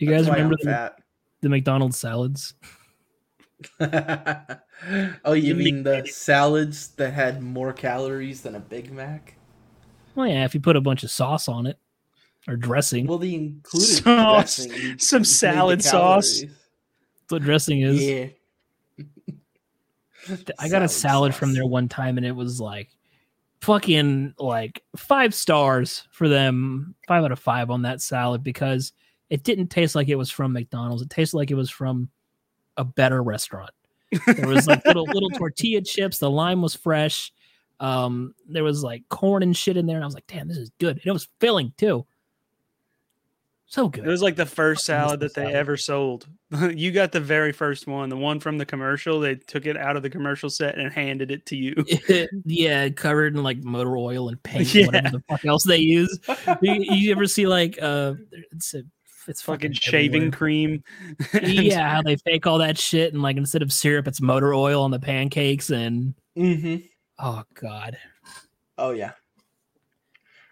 [0.00, 0.92] You That's guys remember I'm the,
[1.42, 2.54] the McDonald's salads?
[3.80, 9.36] oh, you The mean the salads that had more calories than a Big Mac?
[10.14, 11.78] Well, yeah, if you put a bunch of sauce on it
[12.48, 13.06] or dressing.
[13.06, 14.66] Well, the included Sauce.
[14.66, 14.98] dressing.
[14.98, 16.40] Some salad sauce.
[16.40, 16.56] calories.
[17.20, 18.02] That's what dressing is.
[18.02, 18.26] Yeah.
[20.58, 22.88] I got a salad from there one time and it was like
[23.60, 28.94] fucking like five stars for them, five out of five on that salad because
[29.30, 31.02] it didn't taste like it was from McDonald's.
[31.02, 32.10] It tasted like it was from
[32.76, 33.70] a better restaurant.
[34.26, 36.18] There was like little little tortilla chips.
[36.18, 37.32] The lime was fresh.
[37.78, 40.58] Um, there was like corn and shit in there, and I was like, "Damn, this
[40.58, 42.04] is good." And it was filling too.
[43.66, 44.04] So good.
[44.04, 45.54] It was like the first salad that they salad.
[45.54, 46.26] ever sold.
[46.74, 49.20] you got the very first one, the one from the commercial.
[49.20, 51.84] They took it out of the commercial set and handed it to you.
[52.44, 54.86] yeah, covered in like motor oil and paint, Yeah.
[54.86, 56.18] and whatever the fuck else they use.
[56.60, 58.14] you, you ever see like uh,
[58.50, 58.82] it's a,
[59.28, 60.30] it's Fucking fucking shaving everywhere.
[60.38, 60.84] cream.
[61.42, 64.82] yeah, how they fake all that shit and like instead of syrup, it's motor oil
[64.82, 66.76] on the pancakes and Mm-hmm.
[67.18, 67.98] oh god,
[68.78, 69.12] Oh yeah.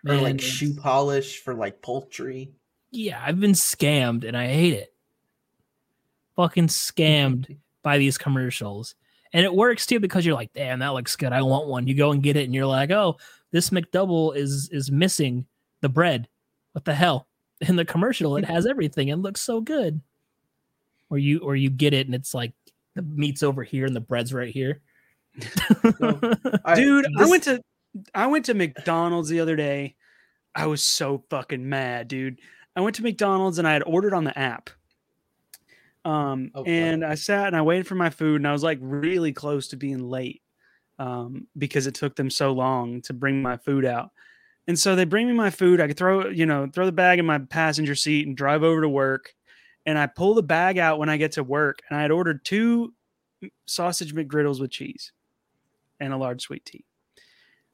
[0.06, 2.52] Or like shoe polish for like poultry.
[2.90, 4.94] yeah, I've been scammed and I hate it.
[6.36, 8.94] Fucking scammed by these commercials.
[9.32, 11.32] And it works too because you're like, damn, that looks good.
[11.32, 11.86] I want one.
[11.86, 13.16] You go and get it, and you're like, oh,
[13.52, 15.46] this McDouble is is missing
[15.82, 16.28] the bread.
[16.72, 17.26] What the hell?
[17.60, 20.00] In the commercial, it has everything and looks so good.
[21.10, 22.52] Or you or you get it and it's like
[22.94, 24.80] the meat's over here and the bread's right here.
[26.64, 27.60] I- Dude, I went to
[28.14, 29.96] I went to McDonald's the other day.
[30.54, 32.40] I was so fucking mad, dude.
[32.76, 34.70] I went to McDonald's and I had ordered on the app.
[36.04, 36.68] Um, Oh, fuck.
[36.68, 39.68] and I sat and I waited for my food and I was like really close
[39.68, 40.42] to being late
[40.98, 44.10] um, because it took them so long to bring my food out.
[44.68, 45.80] And so they bring me my food.
[45.80, 48.82] I could throw, you know, throw the bag in my passenger seat and drive over
[48.82, 49.34] to work.
[49.86, 51.80] And I pull the bag out when I get to work.
[51.88, 52.92] And I had ordered two
[53.66, 55.10] sausage McGriddles with cheese
[55.98, 56.84] and a large sweet tea.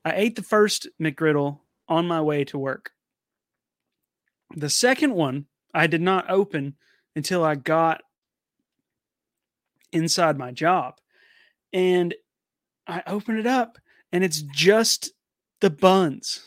[0.04, 2.92] I ate the first McGriddle on my way to work.
[4.54, 6.76] The second one I did not open
[7.16, 8.02] until I got
[9.90, 10.98] inside my job.
[11.72, 12.14] And
[12.87, 13.78] I open it up
[14.12, 15.11] and it's just
[15.61, 16.40] the buns.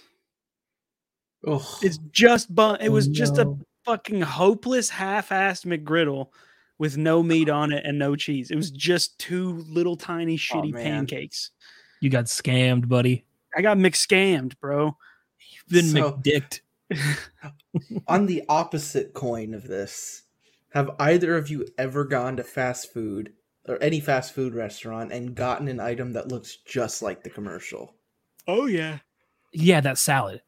[1.47, 1.62] Ugh.
[1.81, 2.77] It's just bun.
[2.81, 6.27] It Oh, was just a oh, fucking hopeless half-assed McGriddle
[6.77, 8.51] with no meat on it and no cheese.
[8.51, 10.83] It was just two little tiny oh, shitty man.
[10.83, 11.51] pancakes.
[12.01, 13.25] you got scammed, buddy.
[13.55, 14.95] I got McScammed, bro.
[15.39, 16.62] You've been So- McDicked.
[18.07, 20.23] on the opposite coin of this,
[20.73, 23.33] Have either of you ever gone to fast food
[23.67, 27.95] or any fast food restaurant and gotten an item that looks just like the commercial?
[28.47, 28.99] Oh yeah.
[29.53, 30.41] Yeah, that salad.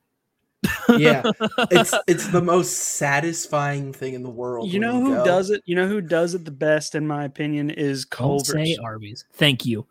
[0.97, 1.23] Yeah,
[1.71, 4.69] it's it's the most satisfying thing in the world.
[4.69, 5.25] You when know who go.
[5.25, 5.61] does it?
[5.65, 8.47] You know who does it the best, in my opinion, is Don't Culver's.
[8.49, 9.25] say Arby's.
[9.33, 9.85] Thank you.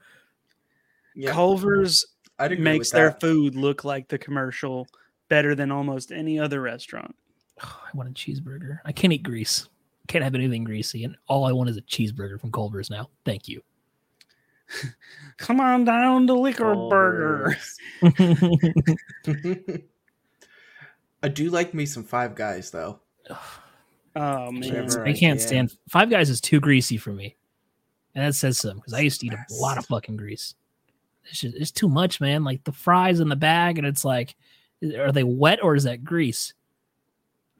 [1.14, 2.06] Yeah, Culver's
[2.38, 3.20] I'd makes their that.
[3.20, 4.86] food look like the commercial
[5.28, 7.14] better than almost any other restaurant.
[7.62, 8.78] Oh, I want a cheeseburger.
[8.84, 9.68] I can't eat grease.
[10.06, 13.10] Can't have anything greasy, and all I want is a cheeseburger from Culver's now.
[13.24, 13.62] Thank you.
[15.36, 17.56] Come on down to Liquor Burger.
[21.20, 21.32] Culver's.
[21.32, 23.00] I do like me some Five Guys though.
[24.16, 27.36] Oh man, I I can't stand Five Guys is too greasy for me,
[28.14, 30.54] and that says something because I used to eat a lot of fucking grease.
[31.30, 32.42] It's just it's too much, man.
[32.44, 34.34] Like the fries in the bag, and it's like,
[34.96, 36.54] are they wet or is that grease?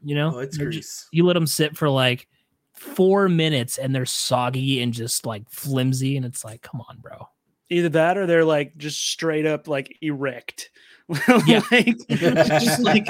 [0.03, 1.09] You know, Oh, it's They're ju- grease.
[1.12, 2.29] you let them sit for like
[2.73, 7.29] four minutes, and they're soggy and just like flimsy, and it's like, come on, bro.
[7.68, 10.71] either that or they're like just straight up like erect.
[11.47, 11.62] Yeah.
[11.71, 13.07] like, just like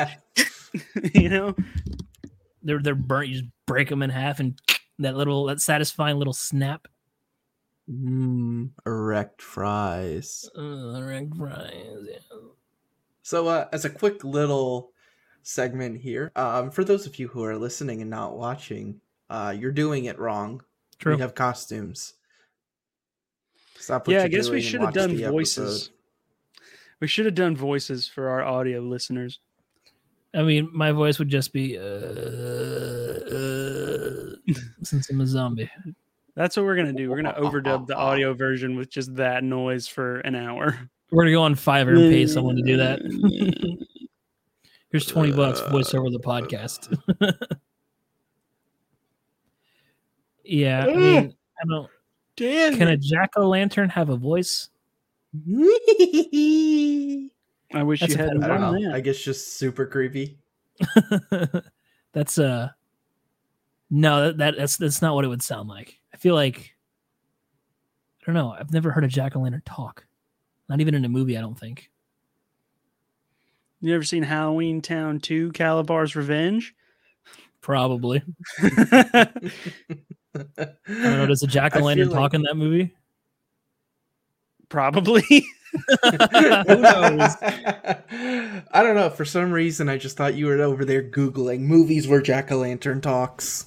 [1.14, 1.54] you know.
[2.62, 3.28] They're they're burnt.
[3.28, 4.60] You just break them in half, and
[4.98, 6.86] that little that satisfying little snap.
[7.90, 10.48] Mmm, erect fries.
[10.56, 11.72] Uh, red fries.
[12.02, 12.18] Yeah.
[13.22, 14.92] So, uh, as a quick little
[15.42, 19.72] segment here, um, for those of you who are listening and not watching, uh, you're
[19.72, 20.62] doing it wrong.
[20.98, 21.14] True.
[21.14, 22.14] We have costumes.
[23.78, 25.84] Stop what Yeah, I you're guess we doing and should have done voices.
[25.84, 25.94] episode.
[27.00, 29.38] We should have done voices for our audio listeners.
[30.34, 32.04] I mean, my voice would just be uh, uh,
[34.82, 35.70] since I'm a zombie.
[36.34, 37.10] That's what we're gonna do.
[37.10, 40.78] We're gonna overdub the audio version with just that noise for an hour.
[41.10, 43.00] We're gonna go on Fiverr and pay someone to do that.
[44.90, 46.96] Here's twenty bucks, voice over the podcast.
[50.44, 51.90] yeah, I mean, I don't.
[52.36, 52.76] Damn.
[52.76, 54.68] Can a jack o' lantern have a voice?
[57.78, 58.72] I wish That's you hadn't I don't know.
[58.72, 58.94] that.
[58.94, 60.38] I guess just super creepy.
[62.12, 62.70] that's uh
[63.90, 65.98] no, that, that that's that's not what it would sound like.
[66.12, 66.74] I feel like
[68.20, 68.54] I don't know.
[68.58, 70.04] I've never heard a jack o' lantern talk.
[70.68, 71.38] Not even in a movie.
[71.38, 71.90] I don't think.
[73.80, 76.74] You ever seen Halloweentown 2 Kalabar's Revenge?
[77.60, 78.22] Probably.
[78.60, 79.28] I
[80.34, 81.26] don't know.
[81.26, 82.92] Does a jack o' lantern talk like- in that movie?
[84.68, 85.22] Probably.
[86.02, 87.36] Who knows?
[87.42, 89.10] I don't know.
[89.10, 92.58] For some reason, I just thought you were over there googling movies where jack o'
[92.58, 93.66] lantern talks.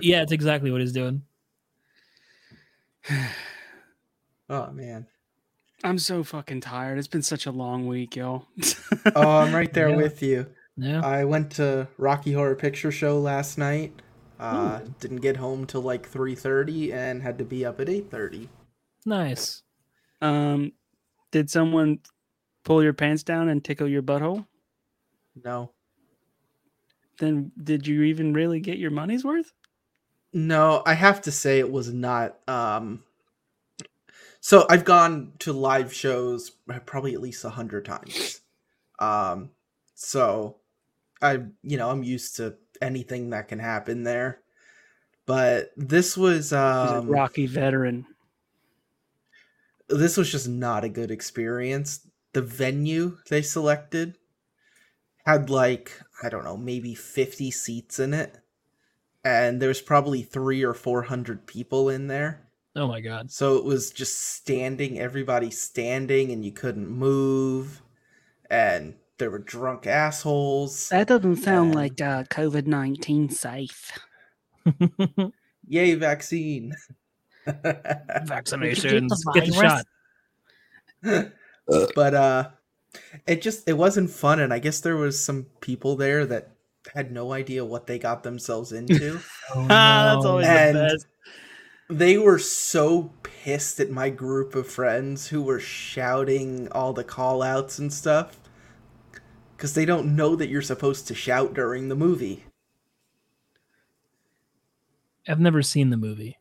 [0.00, 1.22] yeah, it's exactly what he's doing.
[4.50, 5.06] Oh man.
[5.82, 6.98] I'm so fucking tired.
[6.98, 8.46] It's been such a long week, yo.
[9.16, 9.96] Oh, I'm right there Yeah.
[9.96, 10.46] with you.
[10.76, 11.00] Yeah.
[11.04, 13.92] I went to Rocky Horror Picture Show last night.
[14.38, 18.48] Uh, didn't get home till like 3:30 and had to be up at 8:30.
[19.04, 19.62] Nice.
[20.20, 20.72] um,
[21.30, 21.98] did someone
[22.64, 24.46] pull your pants down and tickle your butthole?
[25.42, 25.72] No.
[27.18, 29.52] Then did you even really get your money's worth?
[30.32, 33.04] No, I have to say it was not um
[34.40, 36.50] so I've gone to live shows
[36.86, 38.40] probably at least a hundred times.
[38.98, 39.50] Um
[39.94, 40.56] so
[41.22, 44.40] I you know, I'm used to anything that can happen there.
[45.26, 48.06] But this was He's a um Rocky veteran.
[49.88, 52.08] This was just not a good experience.
[52.32, 54.18] The venue they selected
[55.24, 58.38] had like, I don't know, maybe 50 seats in it.
[59.24, 62.48] And there's probably three or 400 people in there.
[62.76, 63.30] Oh my god.
[63.30, 67.80] So it was just standing, everybody standing, and you couldn't move.
[68.50, 70.88] And there were drunk assholes.
[70.88, 73.98] That doesn't sound sound like, like uh, COVID 19 safe.
[75.68, 76.72] Yay, vaccine.
[77.46, 79.08] Vaccinations.
[79.08, 79.52] the Get the
[81.02, 81.32] shot.
[81.94, 82.48] but uh
[83.26, 86.50] it just it wasn't fun and I guess there was some people there that
[86.94, 89.20] had no idea what they got themselves into.
[89.54, 91.06] Oh, That's always And- the best.
[91.90, 97.42] they were so pissed at my group of friends who were shouting all the call
[97.42, 98.38] outs and stuff
[99.56, 102.44] because they don't know that you're supposed to shout during the movie.
[105.28, 106.38] I've never seen the movie.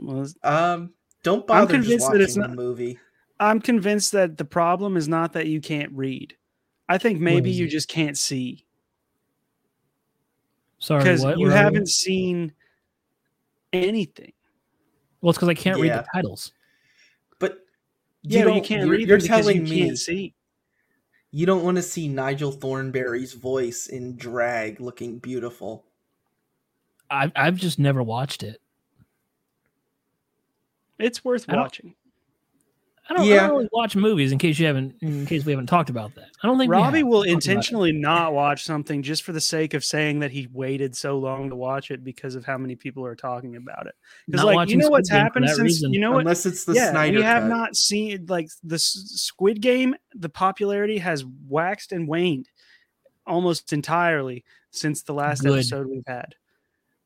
[0.00, 2.98] Well, it's- Um, don't bother just convinced that watching it's the not- movie.
[3.38, 6.34] I'm convinced that the problem is not that you can't read.
[6.88, 7.70] I think maybe you it?
[7.70, 8.64] just can't see
[10.78, 12.52] Sorry, because you Where haven't seen
[13.72, 14.32] anything.
[15.20, 16.52] Well, it's because I can't read the titles.
[17.38, 17.66] But
[18.22, 20.34] Yeah, but you don't- can't you're, read You're them telling you me can't see.
[21.30, 25.84] you don't want to see Nigel Thornberry's voice in drag looking beautiful.
[27.10, 28.60] I've I've just never watched it.
[30.98, 31.94] It's worth I watching.
[33.08, 33.46] I don't, I Yeah.
[33.46, 35.26] don't really watch movies in case you haven't in mm.
[35.28, 36.28] case we haven't talked about that.
[36.42, 37.48] I don't think we Robbie will talked about it.
[37.48, 41.48] intentionally not watch something just for the sake of saying that he waited so long
[41.50, 43.94] to watch it because of how many people are talking about it.
[44.26, 45.92] Because like you watching know what's Game happened since reason.
[45.92, 47.48] you know what Unless it's the yeah, Snyder we have cut.
[47.48, 49.94] not seen like the Squid Game.
[50.14, 52.48] The popularity has waxed and waned
[53.24, 55.52] almost entirely since the last Good.
[55.52, 56.34] episode we've had.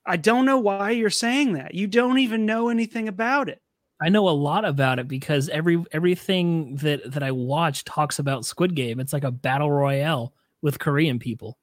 [0.07, 1.75] I don't know why you're saying that.
[1.75, 3.61] You don't even know anything about it.
[4.01, 8.45] I know a lot about it because every everything that that I watch talks about
[8.47, 8.99] Squid Game.
[9.01, 10.33] It's like a battle royale
[10.63, 11.59] with Korean people.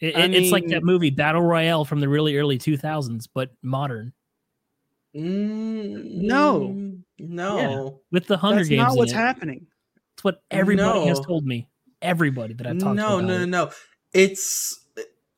[0.00, 3.50] It, I it- it's like that movie Battle Royale from the really early 2000s, but
[3.62, 4.12] modern
[5.14, 6.60] Mm, No.
[6.60, 8.78] mm, no, with the Hunger That's Games.
[8.88, 9.16] not what's it.
[9.16, 9.66] happening.
[10.14, 11.68] It's what everybody has told me.
[12.00, 13.26] Everybody that I've talked no, to.
[13.26, 13.70] no, about no, no.
[14.12, 14.80] It's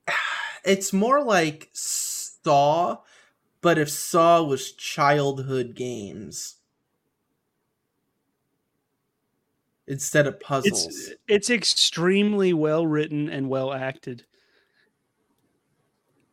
[0.65, 2.99] it's more like Saw,
[3.62, 6.57] but if Saw was childhood games
[9.87, 10.87] instead of puzzles.
[10.87, 14.25] It's it's extremely well written and well acted.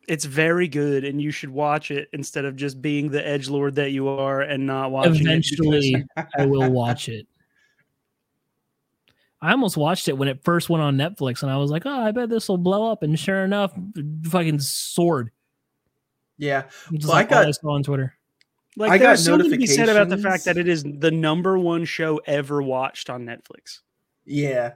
[0.08, 3.76] It's very good, and you should watch it instead of just being the edge lord
[3.76, 6.06] that you are and not watching Eventually, it.
[6.16, 7.28] because- I will watch it.
[9.42, 12.02] I almost watched it when it first went on Netflix, and I was like, "Oh,
[12.02, 13.72] I bet this will blow up." And sure enough,
[14.26, 15.32] fucking soared.
[16.40, 18.16] Yeah, Just Well, I like I got- saw on Twitter.
[18.78, 21.12] Like I got there's something to be said about the fact that it is the
[21.12, 23.80] number one show ever watched on Netflix.
[24.26, 24.74] yeah.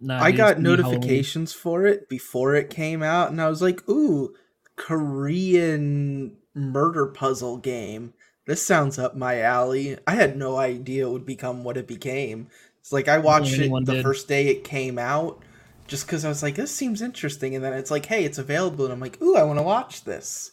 [0.00, 0.62] Nah, I got it's Halloween.
[0.92, 4.34] notifications for it before it came out, and I was like, "Ooh,
[4.76, 8.12] Korean murder puzzle game.
[8.46, 12.48] This sounds up my alley." I had no idea it would become what it became.
[12.80, 14.02] It's like I watched it the did.
[14.02, 15.42] first day it came out,
[15.88, 18.84] just because I was like, "This seems interesting," and then it's like, "Hey, it's available,"
[18.84, 20.52] and I'm like, "Ooh, I want to watch this."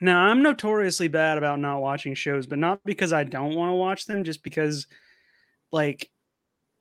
[0.00, 3.74] Now, I'm notoriously bad about not watching shows, but not because I don't want to
[3.76, 4.86] watch them, just because
[5.72, 6.10] like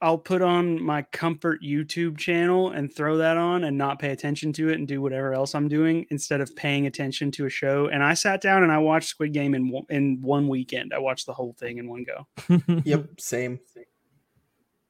[0.01, 4.51] I'll put on my comfort YouTube channel and throw that on and not pay attention
[4.53, 7.87] to it and do whatever else I'm doing instead of paying attention to a show.
[7.87, 10.91] And I sat down and I watched Squid Game in one- in one weekend.
[10.93, 12.27] I watched the whole thing in one go.
[12.83, 13.59] Yep, same.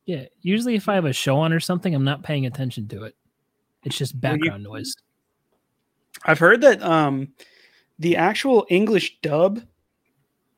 [0.05, 0.25] Yeah.
[0.41, 3.15] Usually, if I have a show on or something, I'm not paying attention to it.
[3.83, 4.93] It's just Well, you- background noise.
[6.25, 7.29] I've heard that um
[7.99, 9.61] the actual English dub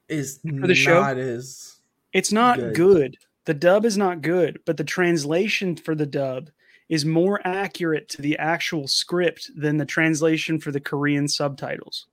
[0.09, 1.01] Is For the show?
[1.01, 1.77] not as
[2.13, 2.75] It's not Good.
[2.75, 3.17] good.
[3.45, 6.49] The dub is not good, but the translation for the dub
[6.89, 12.07] is more accurate to the actual script than the translation for the Korean subtitles.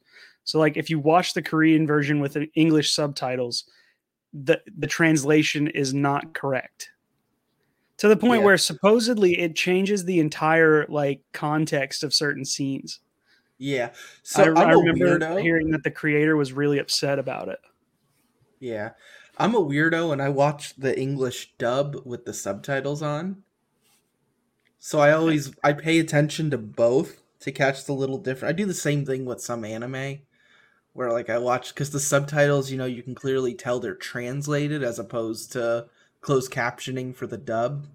[0.44, 3.64] So like if you watch the Korean version with the English subtitles,
[4.32, 6.90] the the translation is not correct.
[7.98, 8.46] To the point Yeah.
[8.46, 13.00] where supposedly it changes the entire like context of certain scenes.
[13.58, 13.90] yeah.
[14.22, 15.40] So I, I'm I remember weirdo.
[15.42, 17.60] hearing that the creator was really upset about it.
[18.58, 18.90] Yeah.
[19.38, 23.42] I'm a weirdo and I watch the English dub with the subtitles on.
[24.78, 28.50] So I always I pay attention to both to catch the little different.
[28.52, 30.20] I do the same thing with some anime
[30.92, 34.82] where like I watch cuz the subtitles, you know, you can clearly tell they're translated
[34.82, 35.86] as opposed to
[36.22, 37.86] closed captioning for the dub.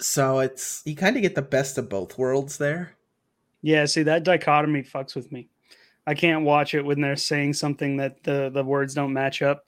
[0.00, 2.96] So it's you kind of get the best of both worlds there.
[3.62, 5.48] Yeah, see that dichotomy fucks with me.
[6.06, 9.66] I can't watch it when they're saying something that the the words don't match up.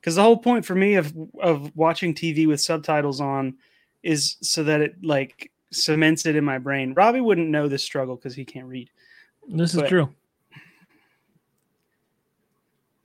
[0.00, 3.56] Because the whole point for me of of watching TV with subtitles on
[4.04, 6.94] is so that it like cements it in my brain.
[6.94, 8.88] Robbie wouldn't know this struggle because he can't read.
[9.48, 10.14] This is true.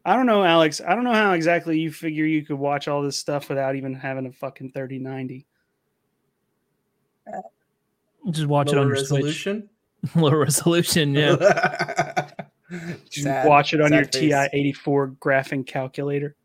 [0.05, 0.81] I don't know, Alex.
[0.85, 3.93] I don't know how exactly you figure you could watch all this stuff without even
[3.93, 5.45] having a fucking thirty ninety.
[8.31, 9.11] Just watch it on your Switch.
[9.11, 9.69] resolution.
[10.15, 11.13] Low resolution.
[11.13, 11.35] Yeah.
[13.09, 14.13] Just Sad- watch it on your face.
[14.31, 16.35] TI eighty four graphing calculator.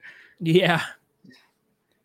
[0.40, 0.82] Yeah.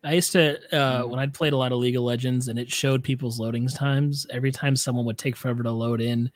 [0.04, 1.10] I used to uh Mhm.
[1.10, 4.26] when I'd played a lot of League of Legends and it showed people's loading times.
[4.30, 6.32] Every time someone would take forever to load in,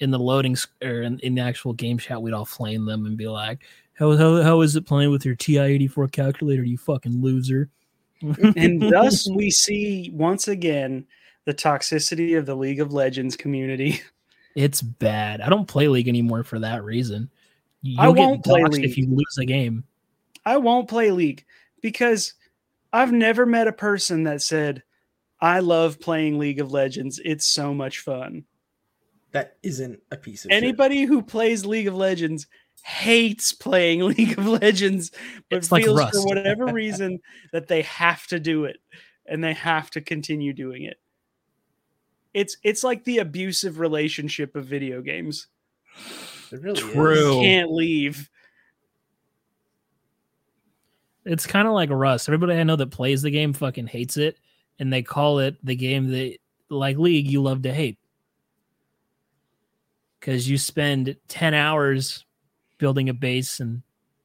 [0.00, 3.06] in the loading s- or in, in the actual game chat, we'd all flame them
[3.06, 3.64] and be like,
[3.98, 6.64] "How how how is it playing with your TI eighty four calculator?
[6.64, 7.70] You fucking loser!"
[8.56, 11.06] and thus we see once again
[11.44, 14.00] the toxicity of the League of Legends community.
[14.54, 15.40] it's bad.
[15.40, 17.30] I don't play League anymore for that reason.
[17.82, 19.84] You'll I get won't play doxxed if you lose a game.
[20.44, 21.44] I won't play League
[21.82, 22.34] because
[22.92, 24.82] I've never met a person that said,
[25.40, 27.20] I love playing League of Legends.
[27.24, 28.44] It's so much fun.
[29.32, 30.56] That isn't a piece of shit.
[30.56, 32.46] Anybody who plays League of Legends
[32.82, 35.10] hates playing League of Legends,
[35.50, 37.20] but It's like feels for whatever reason
[37.52, 38.78] that they have to do it
[39.26, 40.98] and they have to continue doing it.
[42.34, 45.48] it's it's like the abusive relationship of video games.
[46.52, 47.36] It really True.
[47.36, 48.30] You can't leave.
[51.24, 52.28] It's kind of like Rust.
[52.28, 54.38] Everybody I know that plays the game fucking hates it,
[54.78, 56.36] and they call it the game that,
[56.68, 57.98] like League, you love to hate.
[60.20, 62.25] Because you spend 10 hours
[62.78, 63.82] building a base and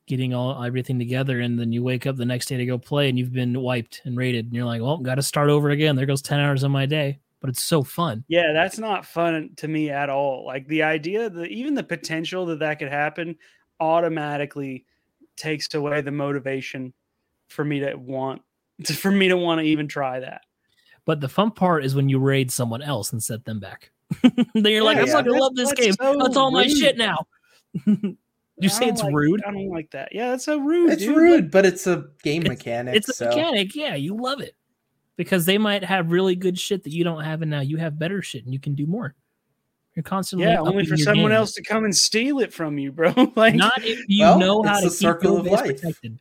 [0.07, 3.07] getting all everything together, and then you wake up the next day to go play,
[3.09, 5.95] and you've been wiped and rated, and you're like, well, got to start over again.
[5.95, 8.23] There goes 10 hours of my day, but it's so fun.
[8.27, 10.45] Yeah, that's not fun to me at all.
[10.45, 13.37] Like the idea that even the potential that that could happen
[13.79, 14.85] automatically
[15.37, 16.93] takes away the motivation
[17.47, 18.41] for me to want
[18.95, 20.41] for me to want to even try that.
[21.05, 23.91] But the fun part is when you raid someone else and set them back.
[24.21, 25.11] then you're like, Yeah, I yeah.
[25.13, 25.93] fucking That's- love this that's game.
[25.93, 26.77] so That's all my rude.
[26.77, 27.25] shit now.
[28.61, 29.41] you say it's like- rude.
[29.45, 30.09] I don't like that.
[30.13, 30.91] Yeah, that's so rude.
[30.91, 31.15] It's dude.
[31.15, 32.95] rude, but it's a game It's- mechanic.
[32.95, 33.25] It's a so.
[33.29, 33.75] mechanic.
[33.75, 34.55] Yeah, you love it
[35.17, 37.97] because they might have really good shit that you don't have, and now you have
[37.99, 39.13] better shit and you can do more.
[39.95, 41.37] You're constantly Yeah, only for someone game.
[41.37, 43.13] else to come and steal it from you, bro.
[43.35, 45.53] like Not if you Well, know how it's to the keep circle your of base
[45.53, 45.65] life.
[45.81, 46.19] protected.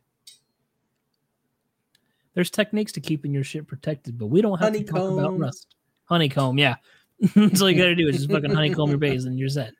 [2.33, 5.75] There's techniques to keeping your shit protected, but we don't have to talk about rust.
[6.05, 6.75] Honeycomb, yeah.
[7.35, 9.73] That's all you gotta do is just fucking honeycomb your base and you're set.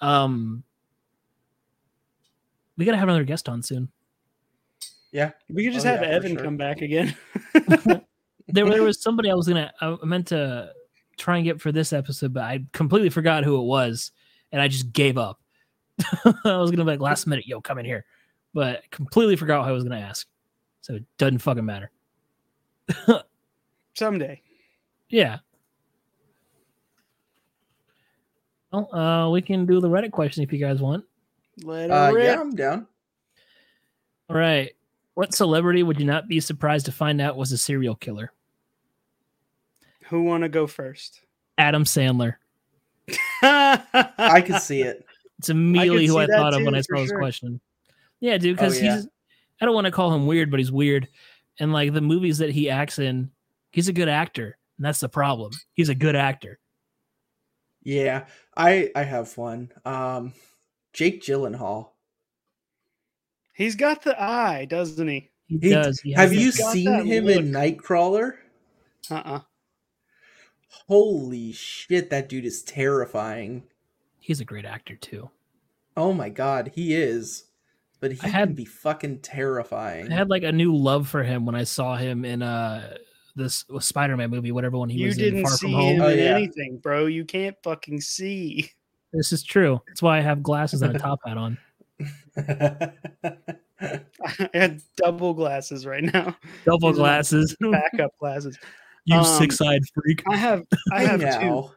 [0.00, 0.62] Um,
[2.80, 3.88] we gotta have another guest on soon.
[5.12, 5.32] Yeah.
[5.50, 6.42] we could just Oh, have yeah, Evan sure.
[6.44, 7.14] come back again.
[8.52, 10.72] There, there was somebody I was gonna, I meant to
[11.18, 14.10] try and get for this episode, but I completely forgot who it was,
[14.50, 15.40] and I just gave up.
[16.24, 18.04] I was gonna be like last minute, yo, come in here,
[18.52, 20.26] but completely forgot what I was gonna ask.
[20.80, 21.92] So it doesn't fucking matter.
[23.94, 24.40] Someday.
[25.10, 25.38] Yeah.
[28.72, 31.04] Well, uh, we can do the Reddit question if you guys want.
[31.62, 32.24] Let Uh, her rip.
[32.24, 32.86] yeah, I'm down.
[34.28, 34.72] All right.
[35.14, 38.32] What celebrity would you not be surprised to find out was a serial killer?
[40.06, 41.20] Who want to go first?
[41.58, 42.36] Adam Sandler.
[43.42, 43.82] I
[44.18, 45.04] I could see it.
[45.38, 47.60] It's immediately who I that thought of when I for saw this question.
[48.20, 48.96] Yeah, dude, because Oh, yeah.
[48.96, 49.08] he's
[49.60, 51.08] I don't want to call him weird, but he's weird.
[51.58, 53.30] And like the movies that he acts in,
[53.72, 54.56] he's a good actor.
[54.78, 55.52] And that's the problem.
[55.74, 56.58] He's a good actor.
[57.82, 59.70] Yeah, I I have one.
[59.84, 60.32] Um,
[60.92, 61.90] Jake Gyllenhaal.
[63.54, 65.28] He's got the eye, doesn't he?
[65.46, 66.00] He, He- does.
[66.00, 68.34] He Have you seen that him in Nightcrawler?
[69.10, 69.40] Uh-uh.
[70.86, 73.64] Holy shit, that dude is terrifying.
[74.18, 75.30] he's a great actor too.
[75.96, 77.44] Oh my god, he is.
[78.00, 80.10] But he I had- can be fucking terrifying.
[80.12, 82.96] I had like a new love for him when I saw him in uh
[83.36, 85.94] this Spider-Man movie, whatever one he You was in, didn't Far see From Home.
[85.96, 86.34] him Oh, yeah.
[86.36, 87.06] anything, bro.
[87.06, 88.70] You can't fucking see.
[89.12, 89.80] This is true.
[89.86, 91.58] That's why I have glasses and a top hat on.
[93.80, 96.36] I had double glasses right now.
[96.64, 97.56] Double These glasses.
[97.60, 98.58] Backup glasses.
[99.04, 100.22] you Um, six-eyed freak.
[100.28, 101.70] I have I Hey have two.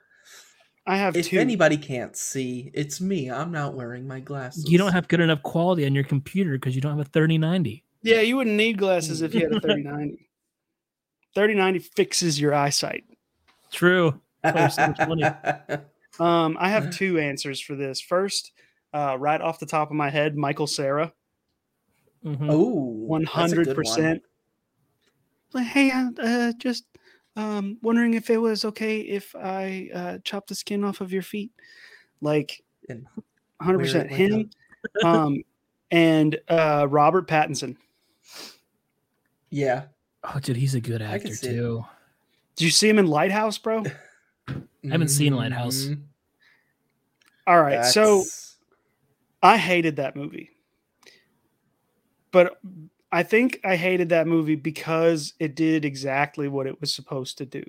[0.86, 1.40] I have if two.
[1.40, 3.32] anybody can't see, it's me.
[3.32, 4.70] I'm not wearing my glasses.
[4.70, 7.84] You don't have good enough quality on your computer because you don't have a 3090.
[8.02, 10.30] Yeah, you wouldn't need glasses if you had a 3090.
[11.36, 13.06] 3090 fixes your eyesight.
[13.72, 14.20] True.
[16.18, 16.46] That's why you're so funny.
[16.46, 18.00] Um, I have two answers for this.
[18.02, 18.52] First,
[18.94, 21.14] uh, right off the top of my head, Michael Cera,
[22.24, 22.50] Mhm.
[22.50, 22.74] oh,
[23.08, 24.24] one hundred percent.
[25.54, 26.86] Like, hey, I uh, just
[27.36, 31.22] um, wondering if it was okay if I uh, chop the skin off of your
[31.22, 31.52] feet,
[32.22, 32.64] like
[33.62, 34.50] 100% him,
[35.04, 35.44] um,
[35.92, 37.78] and uh, Robert Pattinson.
[39.50, 39.86] Yeah,
[40.24, 41.54] Oh, dude, he's a good actor see it.
[41.56, 41.86] too.
[42.56, 43.84] Did you see him in Lighthouse, bro?
[44.48, 45.86] I haven't seen Lighthouse.
[45.86, 46.02] Mhm.
[47.48, 48.24] All right, so
[49.42, 50.50] I hated that movie.
[52.32, 52.60] But
[53.12, 57.46] I think I hated that movie because it did exactly what it was supposed to
[57.46, 57.64] do.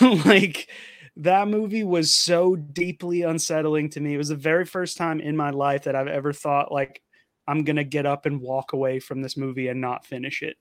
[0.24, 0.68] like
[1.16, 4.14] that movie was so deeply unsettling to me.
[4.14, 7.02] It was the very first time in my life that I've ever thought like
[7.46, 10.56] I'm going to get up and walk away from this movie and not finish it.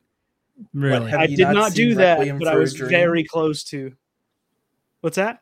[0.73, 1.09] Really?
[1.09, 3.93] have I did not not do that, Requiem but I was very close to.
[5.03, 5.41] What's that?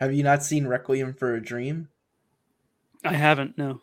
[0.00, 1.88] have you not seen Requiem for a Dream?
[3.04, 3.56] I haven't.
[3.56, 3.80] No.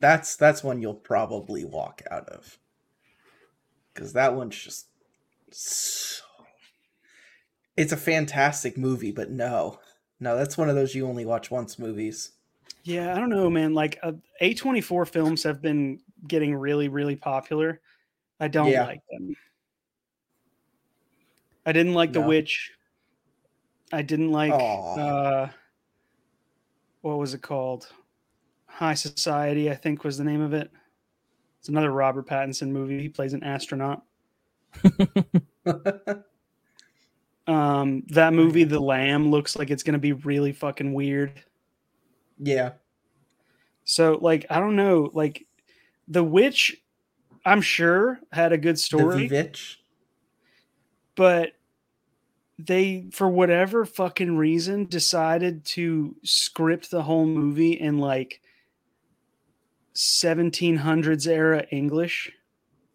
[0.00, 2.58] That's that's one you'll probably walk out of.
[3.92, 4.86] Because that one's just
[5.50, 6.24] so...
[7.76, 9.78] It's a fantastic movie, but no.
[10.18, 12.32] No, that's one of those you only watch once movies.
[12.84, 13.74] Yeah, I don't know, man.
[13.74, 17.82] Like uh, A24 films have been getting really, really popular.
[18.40, 18.86] I don't Yeah.
[18.86, 19.36] like them.
[21.66, 22.72] I didn't like The Witch.
[23.92, 25.48] I didn't like uh
[27.02, 27.88] what was it called?
[28.66, 30.70] High Society, I think was the name of it.
[31.58, 33.00] It's another Robert Pattinson movie.
[33.00, 34.02] He plays an astronaut.
[37.46, 41.42] Um, that movie, The Lamb, looks like it's gonna be really fucking weird.
[42.38, 42.72] Yeah.
[43.84, 45.46] So, like, I don't know, like,
[46.06, 46.76] The Witch,
[47.44, 49.76] I'm sure had a good story, The Vivitch.
[51.16, 51.52] but
[52.66, 58.40] they, for whatever fucking reason, decided to script the whole movie in like
[59.94, 62.32] 1700s era English.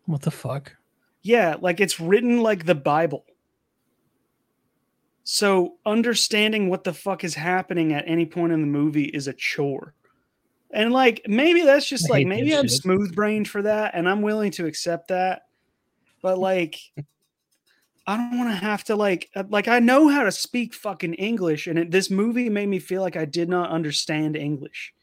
[0.06, 0.76] What the fuck?
[1.22, 3.26] Yeah, like it's written like the Bible.
[5.24, 9.34] So understanding what the fuck is happening at any point in the movie is a
[9.34, 9.96] chore.
[10.72, 14.22] And like maybe that's just I like maybe I'm smooth brained for that and I'm
[14.22, 15.48] willing to accept that.
[16.22, 16.80] But like
[18.08, 21.16] I don't want to have to like uh, like I know how to speak fucking
[21.16, 24.94] English and it, this movie made me feel like I did not understand English.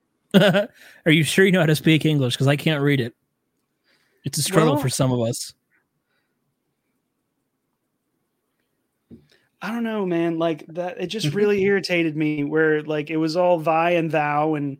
[0.34, 0.68] Are
[1.06, 2.34] you sure you know how to speak English?
[2.34, 3.14] Because I can't read it.
[4.24, 5.54] It's a struggle Well- for some of us.
[9.60, 10.38] I don't know, man.
[10.38, 12.44] Like that, it just really irritated me.
[12.44, 14.78] Where like it was all thy and thou, and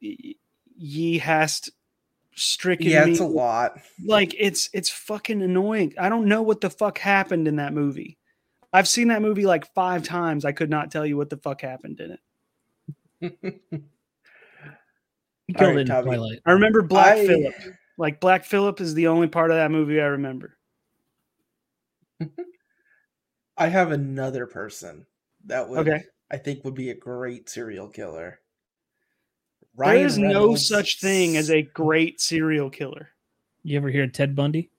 [0.00, 1.70] ye hast
[2.36, 3.12] stricken Yeah, me.
[3.12, 3.78] it's a lot.
[4.04, 5.94] Like it's it's fucking annoying.
[5.98, 8.18] I don't know what the fuck happened in that movie.
[8.72, 10.44] I've seen that movie like five times.
[10.44, 12.20] I could not tell you what the fuck happened in it.
[13.20, 13.30] You
[15.56, 16.40] killed right, in Twilight.
[16.44, 17.54] I remember Black I- Phillip.
[17.96, 20.56] Like Black Phillip is the only part of that movie I remember.
[23.56, 25.06] I have another person
[25.46, 26.02] that would Okay.
[26.32, 28.40] I think would be a great serial killer.
[29.76, 33.10] There is no such thing as a great serial killer.
[33.62, 34.70] You ever hear of Ted Bundy?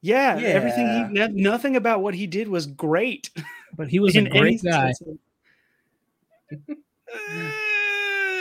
[0.00, 3.30] Yeah, everything he no- nothing about what he did was great.
[3.76, 4.92] But he was a great guy.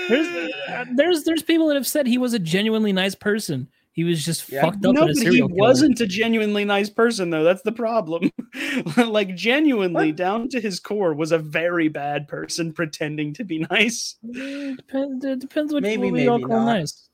[0.09, 0.27] There's,
[0.67, 3.69] uh, there's there's people that have said he was a genuinely nice person.
[3.93, 4.61] He was just Yeah.
[4.61, 5.47] fucked up no, in a but he killer.
[5.53, 7.43] wasn't a genuinely nice person, though.
[7.43, 8.31] That's the problem.
[8.97, 10.15] like, genuinely, What?
[10.15, 14.15] down to his core, was a very bad person pretending to be nice.
[14.31, 17.09] Depends, it depends what, Maybe, we all maybe call nice.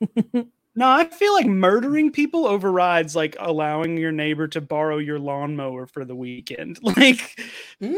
[0.78, 5.86] No, I feel like murdering people overrides like allowing your neighbor to borrow your lawnmower
[5.86, 6.78] for the weekend.
[6.82, 7.40] Like,
[7.82, 7.96] Mm,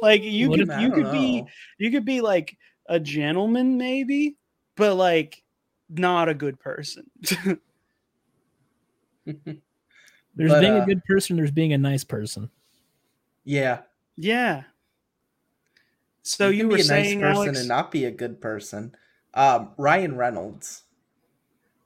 [0.00, 1.44] like you could you could be
[1.78, 2.56] you could be like
[2.88, 4.36] a gentleman maybe,
[4.78, 5.42] but like
[5.90, 7.10] not a good person.
[9.26, 11.36] There's But, being uh, a good person.
[11.36, 12.50] There's being a nice person.
[13.44, 13.80] yeah.
[14.16, 14.64] yeah.
[16.22, 18.40] So you, can were be a saying, nice person Alex, and not be a good
[18.40, 18.94] person.
[19.34, 20.82] Um, Ryan Reynolds,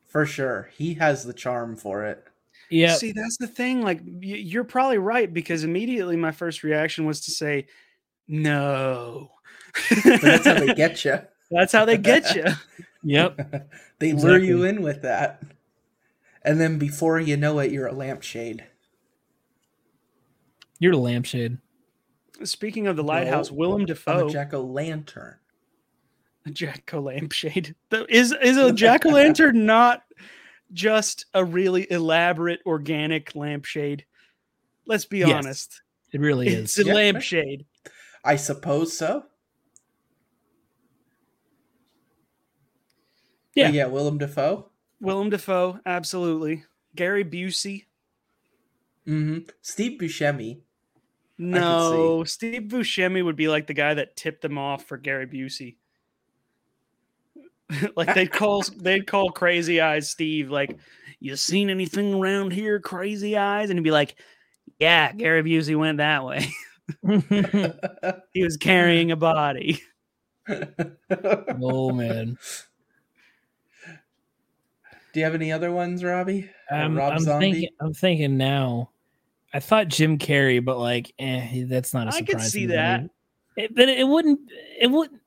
[0.06, 2.24] for sure, he has the charm for it.
[2.70, 3.82] Yeah, See, that's the thing.
[3.82, 7.66] Like, you're probably right because immediately my first reaction was to say,
[8.26, 9.30] no.
[10.04, 11.20] But that's how they get you.
[11.50, 12.44] That's how they get you.
[13.04, 13.70] yep.
[14.00, 15.42] they lure you in with that,
[16.42, 18.64] and then before you know it, you're a lampshade.
[20.78, 21.58] You're a lampshade.
[22.42, 25.36] Speaking of the lighthouse, No, Willem I'm Dafoe, a jack o' lantern.
[26.46, 27.74] A jack o' lampshade.
[27.90, 30.02] The- Is is a jack o' lantern not
[30.72, 34.04] just a really elaborate organic lampshade?
[34.86, 35.80] Let's be Yes, honest.
[36.12, 36.84] It really It's is.
[36.86, 36.94] a Yeah.
[36.94, 37.64] lampshade.
[38.24, 39.24] I suppose so.
[43.54, 43.68] Yeah.
[43.68, 44.70] But yeah, Willem Dafoe.
[45.00, 46.64] Willem Dafoe, absolutely.
[46.94, 47.84] Gary Busey.
[49.06, 49.48] Mm-hmm.
[49.60, 50.60] Steve Buscemi.
[51.36, 55.76] No, Steve Buscemi would be like the guy that tipped them off for Gary Busey.
[57.96, 60.78] like they'd call they'd call Crazy Eyes Steve like,
[61.18, 64.14] "You seen anything around here, Crazy Eyes?" And he'd be like,
[64.78, 66.48] "Yeah, Gary Busey went that way.
[68.32, 69.80] he was carrying a body."
[70.48, 72.38] oh man.
[75.14, 76.50] Do you have any other ones, Robbie?
[76.72, 77.52] Um, Rob I'm Zombie?
[77.52, 77.68] thinking.
[77.80, 78.90] I'm thinking now.
[79.54, 82.34] I thought Jim Carrey, but like, eh, that's not a I surprise.
[82.34, 83.08] I could see that.
[83.56, 84.40] It, but it wouldn't.
[84.80, 85.20] It wouldn't.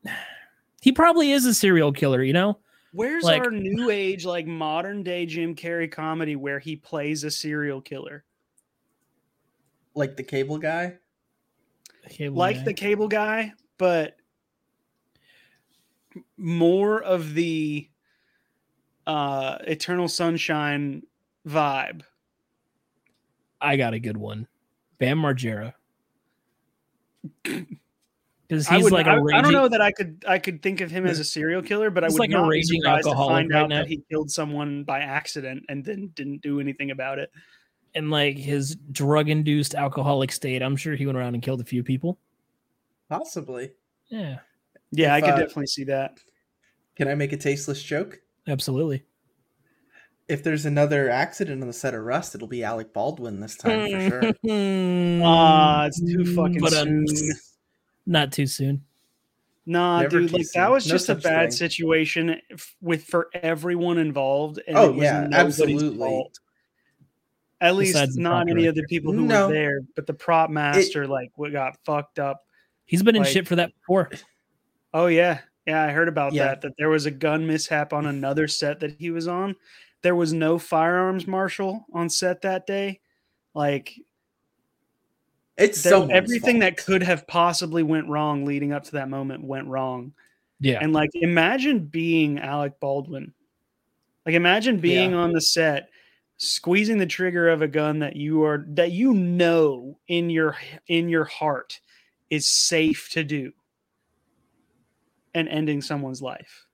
[0.81, 2.21] He probably is a serial killer.
[2.21, 2.59] You know.
[2.91, 7.31] Where's Like- our new age, like modern day Jim Carrey comedy where he plays a
[7.31, 8.25] serial killer?
[9.93, 10.95] Like the cable guy?
[12.07, 12.63] Okay, well, like yeah.
[12.63, 14.17] the cable guy, but
[16.37, 17.89] more of the
[19.07, 21.01] uh Eternal Sunshine
[21.47, 22.01] vibe.
[23.59, 24.47] I got a good one.
[24.99, 25.73] Bam Margera.
[28.47, 30.39] Because I, he's would, like I, a I raging, don't know that I could I
[30.39, 32.49] could think of him as a serial killer, but I would like a not be
[32.51, 33.77] raging surprised to alcoholic find right out now.
[33.79, 37.29] that he killed someone by accident and then didn't do anything about it.
[37.93, 40.61] in like his drug induced alcoholic state.
[40.61, 42.19] I'm sure he went around and killed a few people.
[43.09, 43.71] Possibly.
[44.07, 44.37] Yeah,
[44.91, 46.17] Yeah, I could uh, definitely see that.
[46.95, 48.21] Can I make a tasteless joke?
[48.47, 49.03] Absolutely.
[50.27, 53.89] if there's another accident on the set of Rust, it'll be Alec Baldwin this time
[54.09, 54.33] for sure.
[55.23, 57.31] Ah, it's too fucking But, um, soon.
[58.05, 58.83] Not too soon.
[59.65, 60.61] Nah, Never dude, like soon.
[60.61, 61.51] that was No just a bad thing.
[61.51, 64.61] situation f- with for everyone involved.
[64.65, 65.97] And Oh, it was yeah, absolutely.
[65.97, 66.39] fault.
[67.59, 69.47] At least Besides not prop any of the people who No.
[69.47, 72.45] were there, but the prop master, like, what got fucked up.
[72.85, 74.09] He's been in Like- shit for that before.
[74.93, 76.45] Oh yeah, yeah, I heard about Yeah.
[76.45, 76.61] that.
[76.61, 79.55] That there was a gun mishap on another set that he was on.
[80.01, 83.01] There was no firearms marshal on set that day.
[83.53, 83.93] Like
[85.57, 89.43] It's so someone's everything that could have possibly went wrong leading up to that moment
[89.43, 90.13] went wrong.
[90.59, 90.79] Yeah.
[90.81, 93.33] And like imagine being Alec Baldwin.
[94.25, 95.17] Like imagine being Yeah.
[95.17, 95.89] on the set
[96.37, 100.55] squeezing the trigger of a gun that you are that you know in your
[100.87, 101.79] in your heart
[102.29, 103.51] is safe to do
[105.37, 106.65] and ending someone's life.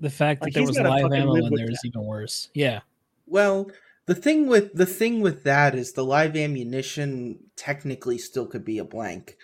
[0.00, 1.88] The fact that there was live fucking ammo in there is that.
[1.88, 2.50] even worse.
[2.54, 2.80] Yeah.
[3.26, 3.70] Well,
[4.06, 8.78] the thing with the thing with that is the live ammunition technically still could be
[8.78, 9.36] a blank.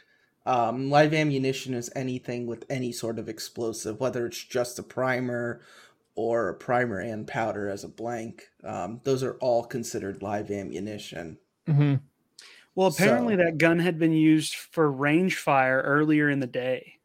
[0.46, 5.62] Um, live ammunition is anything with any sort of explosive, whether it's just a primer
[6.14, 8.48] or a primer and powder as a blank.
[8.62, 11.38] Um, those are all considered live ammunition.
[11.66, 11.94] hmm
[12.74, 16.98] Well, apparently So- that gun had been used for range fire earlier in the day.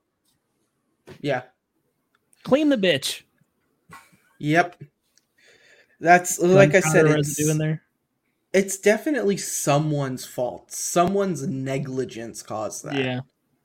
[1.22, 1.44] Yeah.
[2.44, 3.24] Clean the bitch.
[4.40, 4.82] Yep.
[6.00, 7.06] That's like I said.
[7.08, 7.82] It's, residue in there.
[8.54, 10.72] it's definitely someone's fault.
[10.72, 12.96] Someone's negligence caused that.
[12.96, 13.20] Yeah.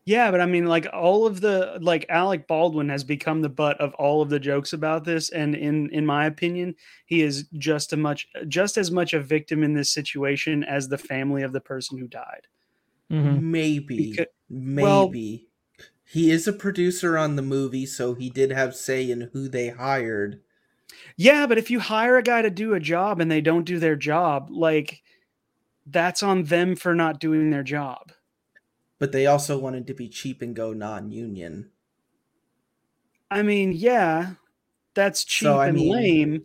[0.07, 3.81] Yeah, but I mean, like all of the like Alec Baldwin has become the butt
[3.81, 6.75] of all of the jokes about this, and in in my opinion,
[7.07, 10.99] he is just a much just as much a victim in this situation as the
[10.99, 12.47] family of the person who died.
[13.09, 14.13] hmm Maybe.
[14.15, 15.49] Becau- well- maybe.
[16.15, 19.71] He is a producer on the movie, so he did have say in who they
[19.71, 20.41] hired.
[21.17, 23.81] Yeah, but if you hire a guy to do a job and they don't do
[23.81, 25.03] their job, like
[25.87, 28.13] that's on them for not doing their job.
[29.01, 31.71] But they also wanted to be cheap and go non-union.
[33.29, 34.35] I mean, yeah,
[34.95, 36.45] that's cheap So, and mean- lame,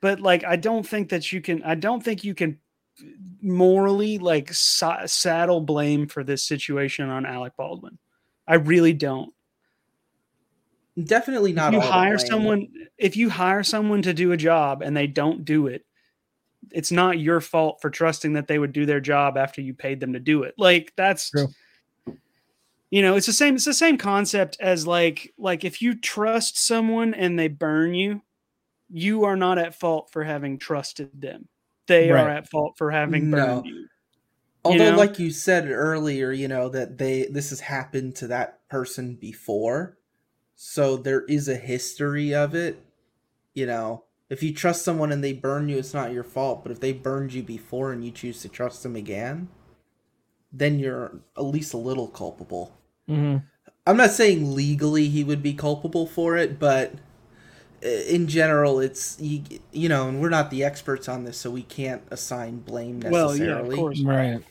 [0.00, 2.60] but like I don't think that you can I don't think you can
[3.42, 7.98] morally like sa- saddle blame for this situation on Alec Baldwin.
[8.48, 9.32] I really don't.
[11.04, 11.74] Definitely not.
[11.74, 15.06] if you all hire someone if you hire someone to do a job and they
[15.06, 15.84] don't do it,
[16.72, 20.00] it's not your fault for trusting that they would do their job after you paid
[20.00, 20.54] them to do it.
[20.58, 21.46] Like that's True.
[22.90, 26.58] you know, it's the same it's the same concept as like like if you trust
[26.58, 28.20] someone and they burn you,
[28.90, 31.46] you are not at fault for having trusted them.
[31.86, 33.36] They are at fault for having No.
[33.36, 33.86] burned you.
[34.64, 34.96] Although, know?
[34.96, 39.96] like you said earlier, you know that they this has happened to that person before,
[40.54, 42.82] so there is a history of it.
[43.54, 46.62] You know, if you trust someone and they burn you, it's not your fault.
[46.62, 49.48] But if they burned you before and you choose to trust them again,
[50.52, 52.76] then you're at least a little culpable.
[53.06, 53.36] hmm
[53.86, 56.92] I'm not saying legally he would be culpable for it, but
[57.84, 61.50] Uh, in general, it's you, you know, and we're not the experts on this, so
[61.50, 63.68] we can't assign blame Well, necessarily.
[63.68, 64.00] yeah, of course.
[64.02, 64.42] Right.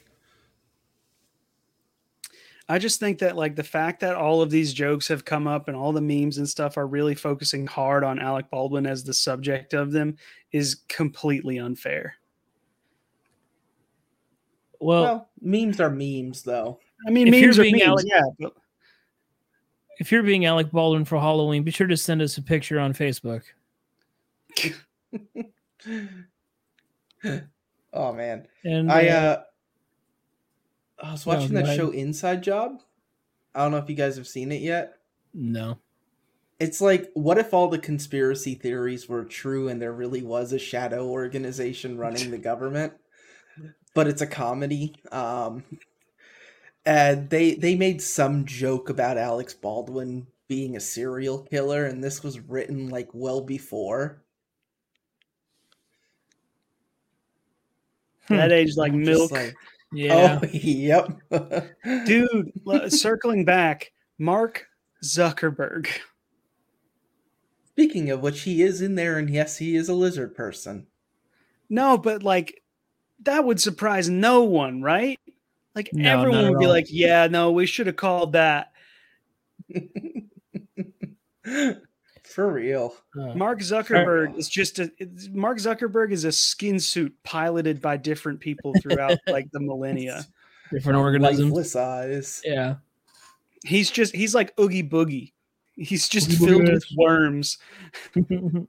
[2.69, 5.67] I just think that like the fact that all of these jokes have come up
[5.69, 9.13] and all the memes and stuff are really focusing hard on Alec Baldwin as the
[9.13, 10.17] subject of them
[10.51, 12.15] is completely unfair.
[14.79, 16.79] Well, Well, memes are memes, though.
[17.07, 18.21] I mean, If you're memes are being memes, Alec- yeah.
[18.39, 18.53] But
[19.99, 22.93] if you're being Alec Baldwin for Halloween, be sure to send us a picture on
[22.93, 23.43] Facebook.
[27.93, 29.43] oh man, And I uh, uh,
[31.03, 32.81] I was watching go that show Inside Job.
[33.53, 34.97] I don't know if you guys have seen it yet.
[35.33, 35.79] no.
[36.59, 40.57] It's like, what if all the conspiracy theories were true and there really was a
[40.57, 42.93] shadow organization running the government?
[43.93, 44.95] But it's a comedy.
[45.11, 45.63] Um,
[46.87, 52.23] and they they made some joke about Alex Baldwin being a serial killer, and this
[52.23, 54.23] was written like well before.
[58.29, 58.37] Hmm.
[58.37, 59.31] that age like milk.
[59.31, 59.53] like,
[59.91, 60.39] Yeah.
[60.41, 61.09] Oh, yep.
[62.05, 62.53] Dude,
[62.87, 64.67] circling back, Mark
[65.03, 65.89] Zuckerberg.
[67.65, 70.87] Speaking of which, he is in there, and yes, he is a lizard person.
[71.69, 72.63] No, but like
[73.23, 75.19] that would surprise no one, right?
[75.77, 76.71] Like No, everyone would be all.
[76.71, 78.71] like, "Yeah, no, we should have called that."
[82.23, 82.95] For real.
[83.15, 87.95] Uh, Mark Zuckerberg is just a it's- Mark Zuckerberg is a skin suit piloted by
[87.97, 90.25] different people throughout like the millennia.
[90.71, 91.51] different organisms.
[91.51, 92.41] Lifeless eyes.
[92.43, 92.75] Yeah.
[93.63, 95.33] He's just he's like Oogie Boogie.
[95.75, 96.73] He's just Oogie filled Boogie.
[96.73, 97.57] with worms.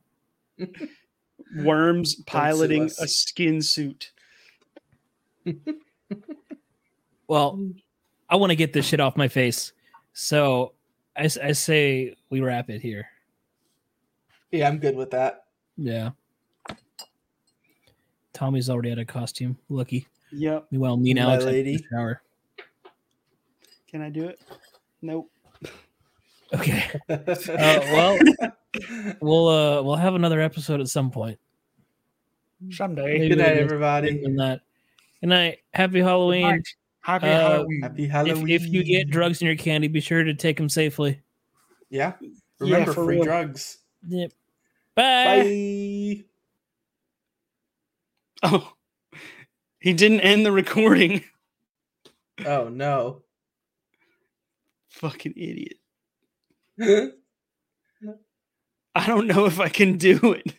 [1.64, 4.12] worms piloting a skin suit.
[7.28, 7.60] Well,
[8.28, 9.72] I want to get this shit off my face.
[10.12, 10.72] So
[11.16, 13.06] I say we wrap it here.
[14.50, 15.44] Yeah, I'm good with that.
[15.76, 16.10] Yeah.
[18.32, 19.58] Tommy's already had a costume.
[19.68, 20.06] Lucky.
[20.32, 20.66] Yep.
[20.70, 21.84] Meanwhile, me and My Alex have to lady.
[21.90, 22.22] shower.
[23.88, 24.40] Can I do it?
[25.02, 25.30] Nope.
[26.54, 26.84] Okay.
[27.10, 28.18] Uh, well,
[29.20, 31.38] we'll uh we'll have another episode at some point.
[32.70, 33.18] Someday.
[33.18, 34.22] Maybe good night, everybody.
[34.24, 34.60] And that.
[35.20, 35.58] Good night.
[35.74, 36.62] Happy Halloween.
[37.08, 37.80] Happy Uh, Halloween.
[37.80, 38.48] Happy If, Halloween.
[38.50, 41.22] if you get drugs in your candy, be sure to take them safely.
[41.88, 42.28] yeah, Yeah,
[42.60, 43.24] remember for free real.
[43.24, 43.78] drugs.
[44.06, 44.32] Yep.
[44.94, 45.42] Bye.
[45.42, 46.24] Bye.
[48.44, 48.72] Oh,
[49.80, 51.24] he didn't end the recording.
[52.46, 53.22] Oh no.
[54.90, 55.78] Fucking idiot.
[58.94, 60.54] I don't know if I can do it.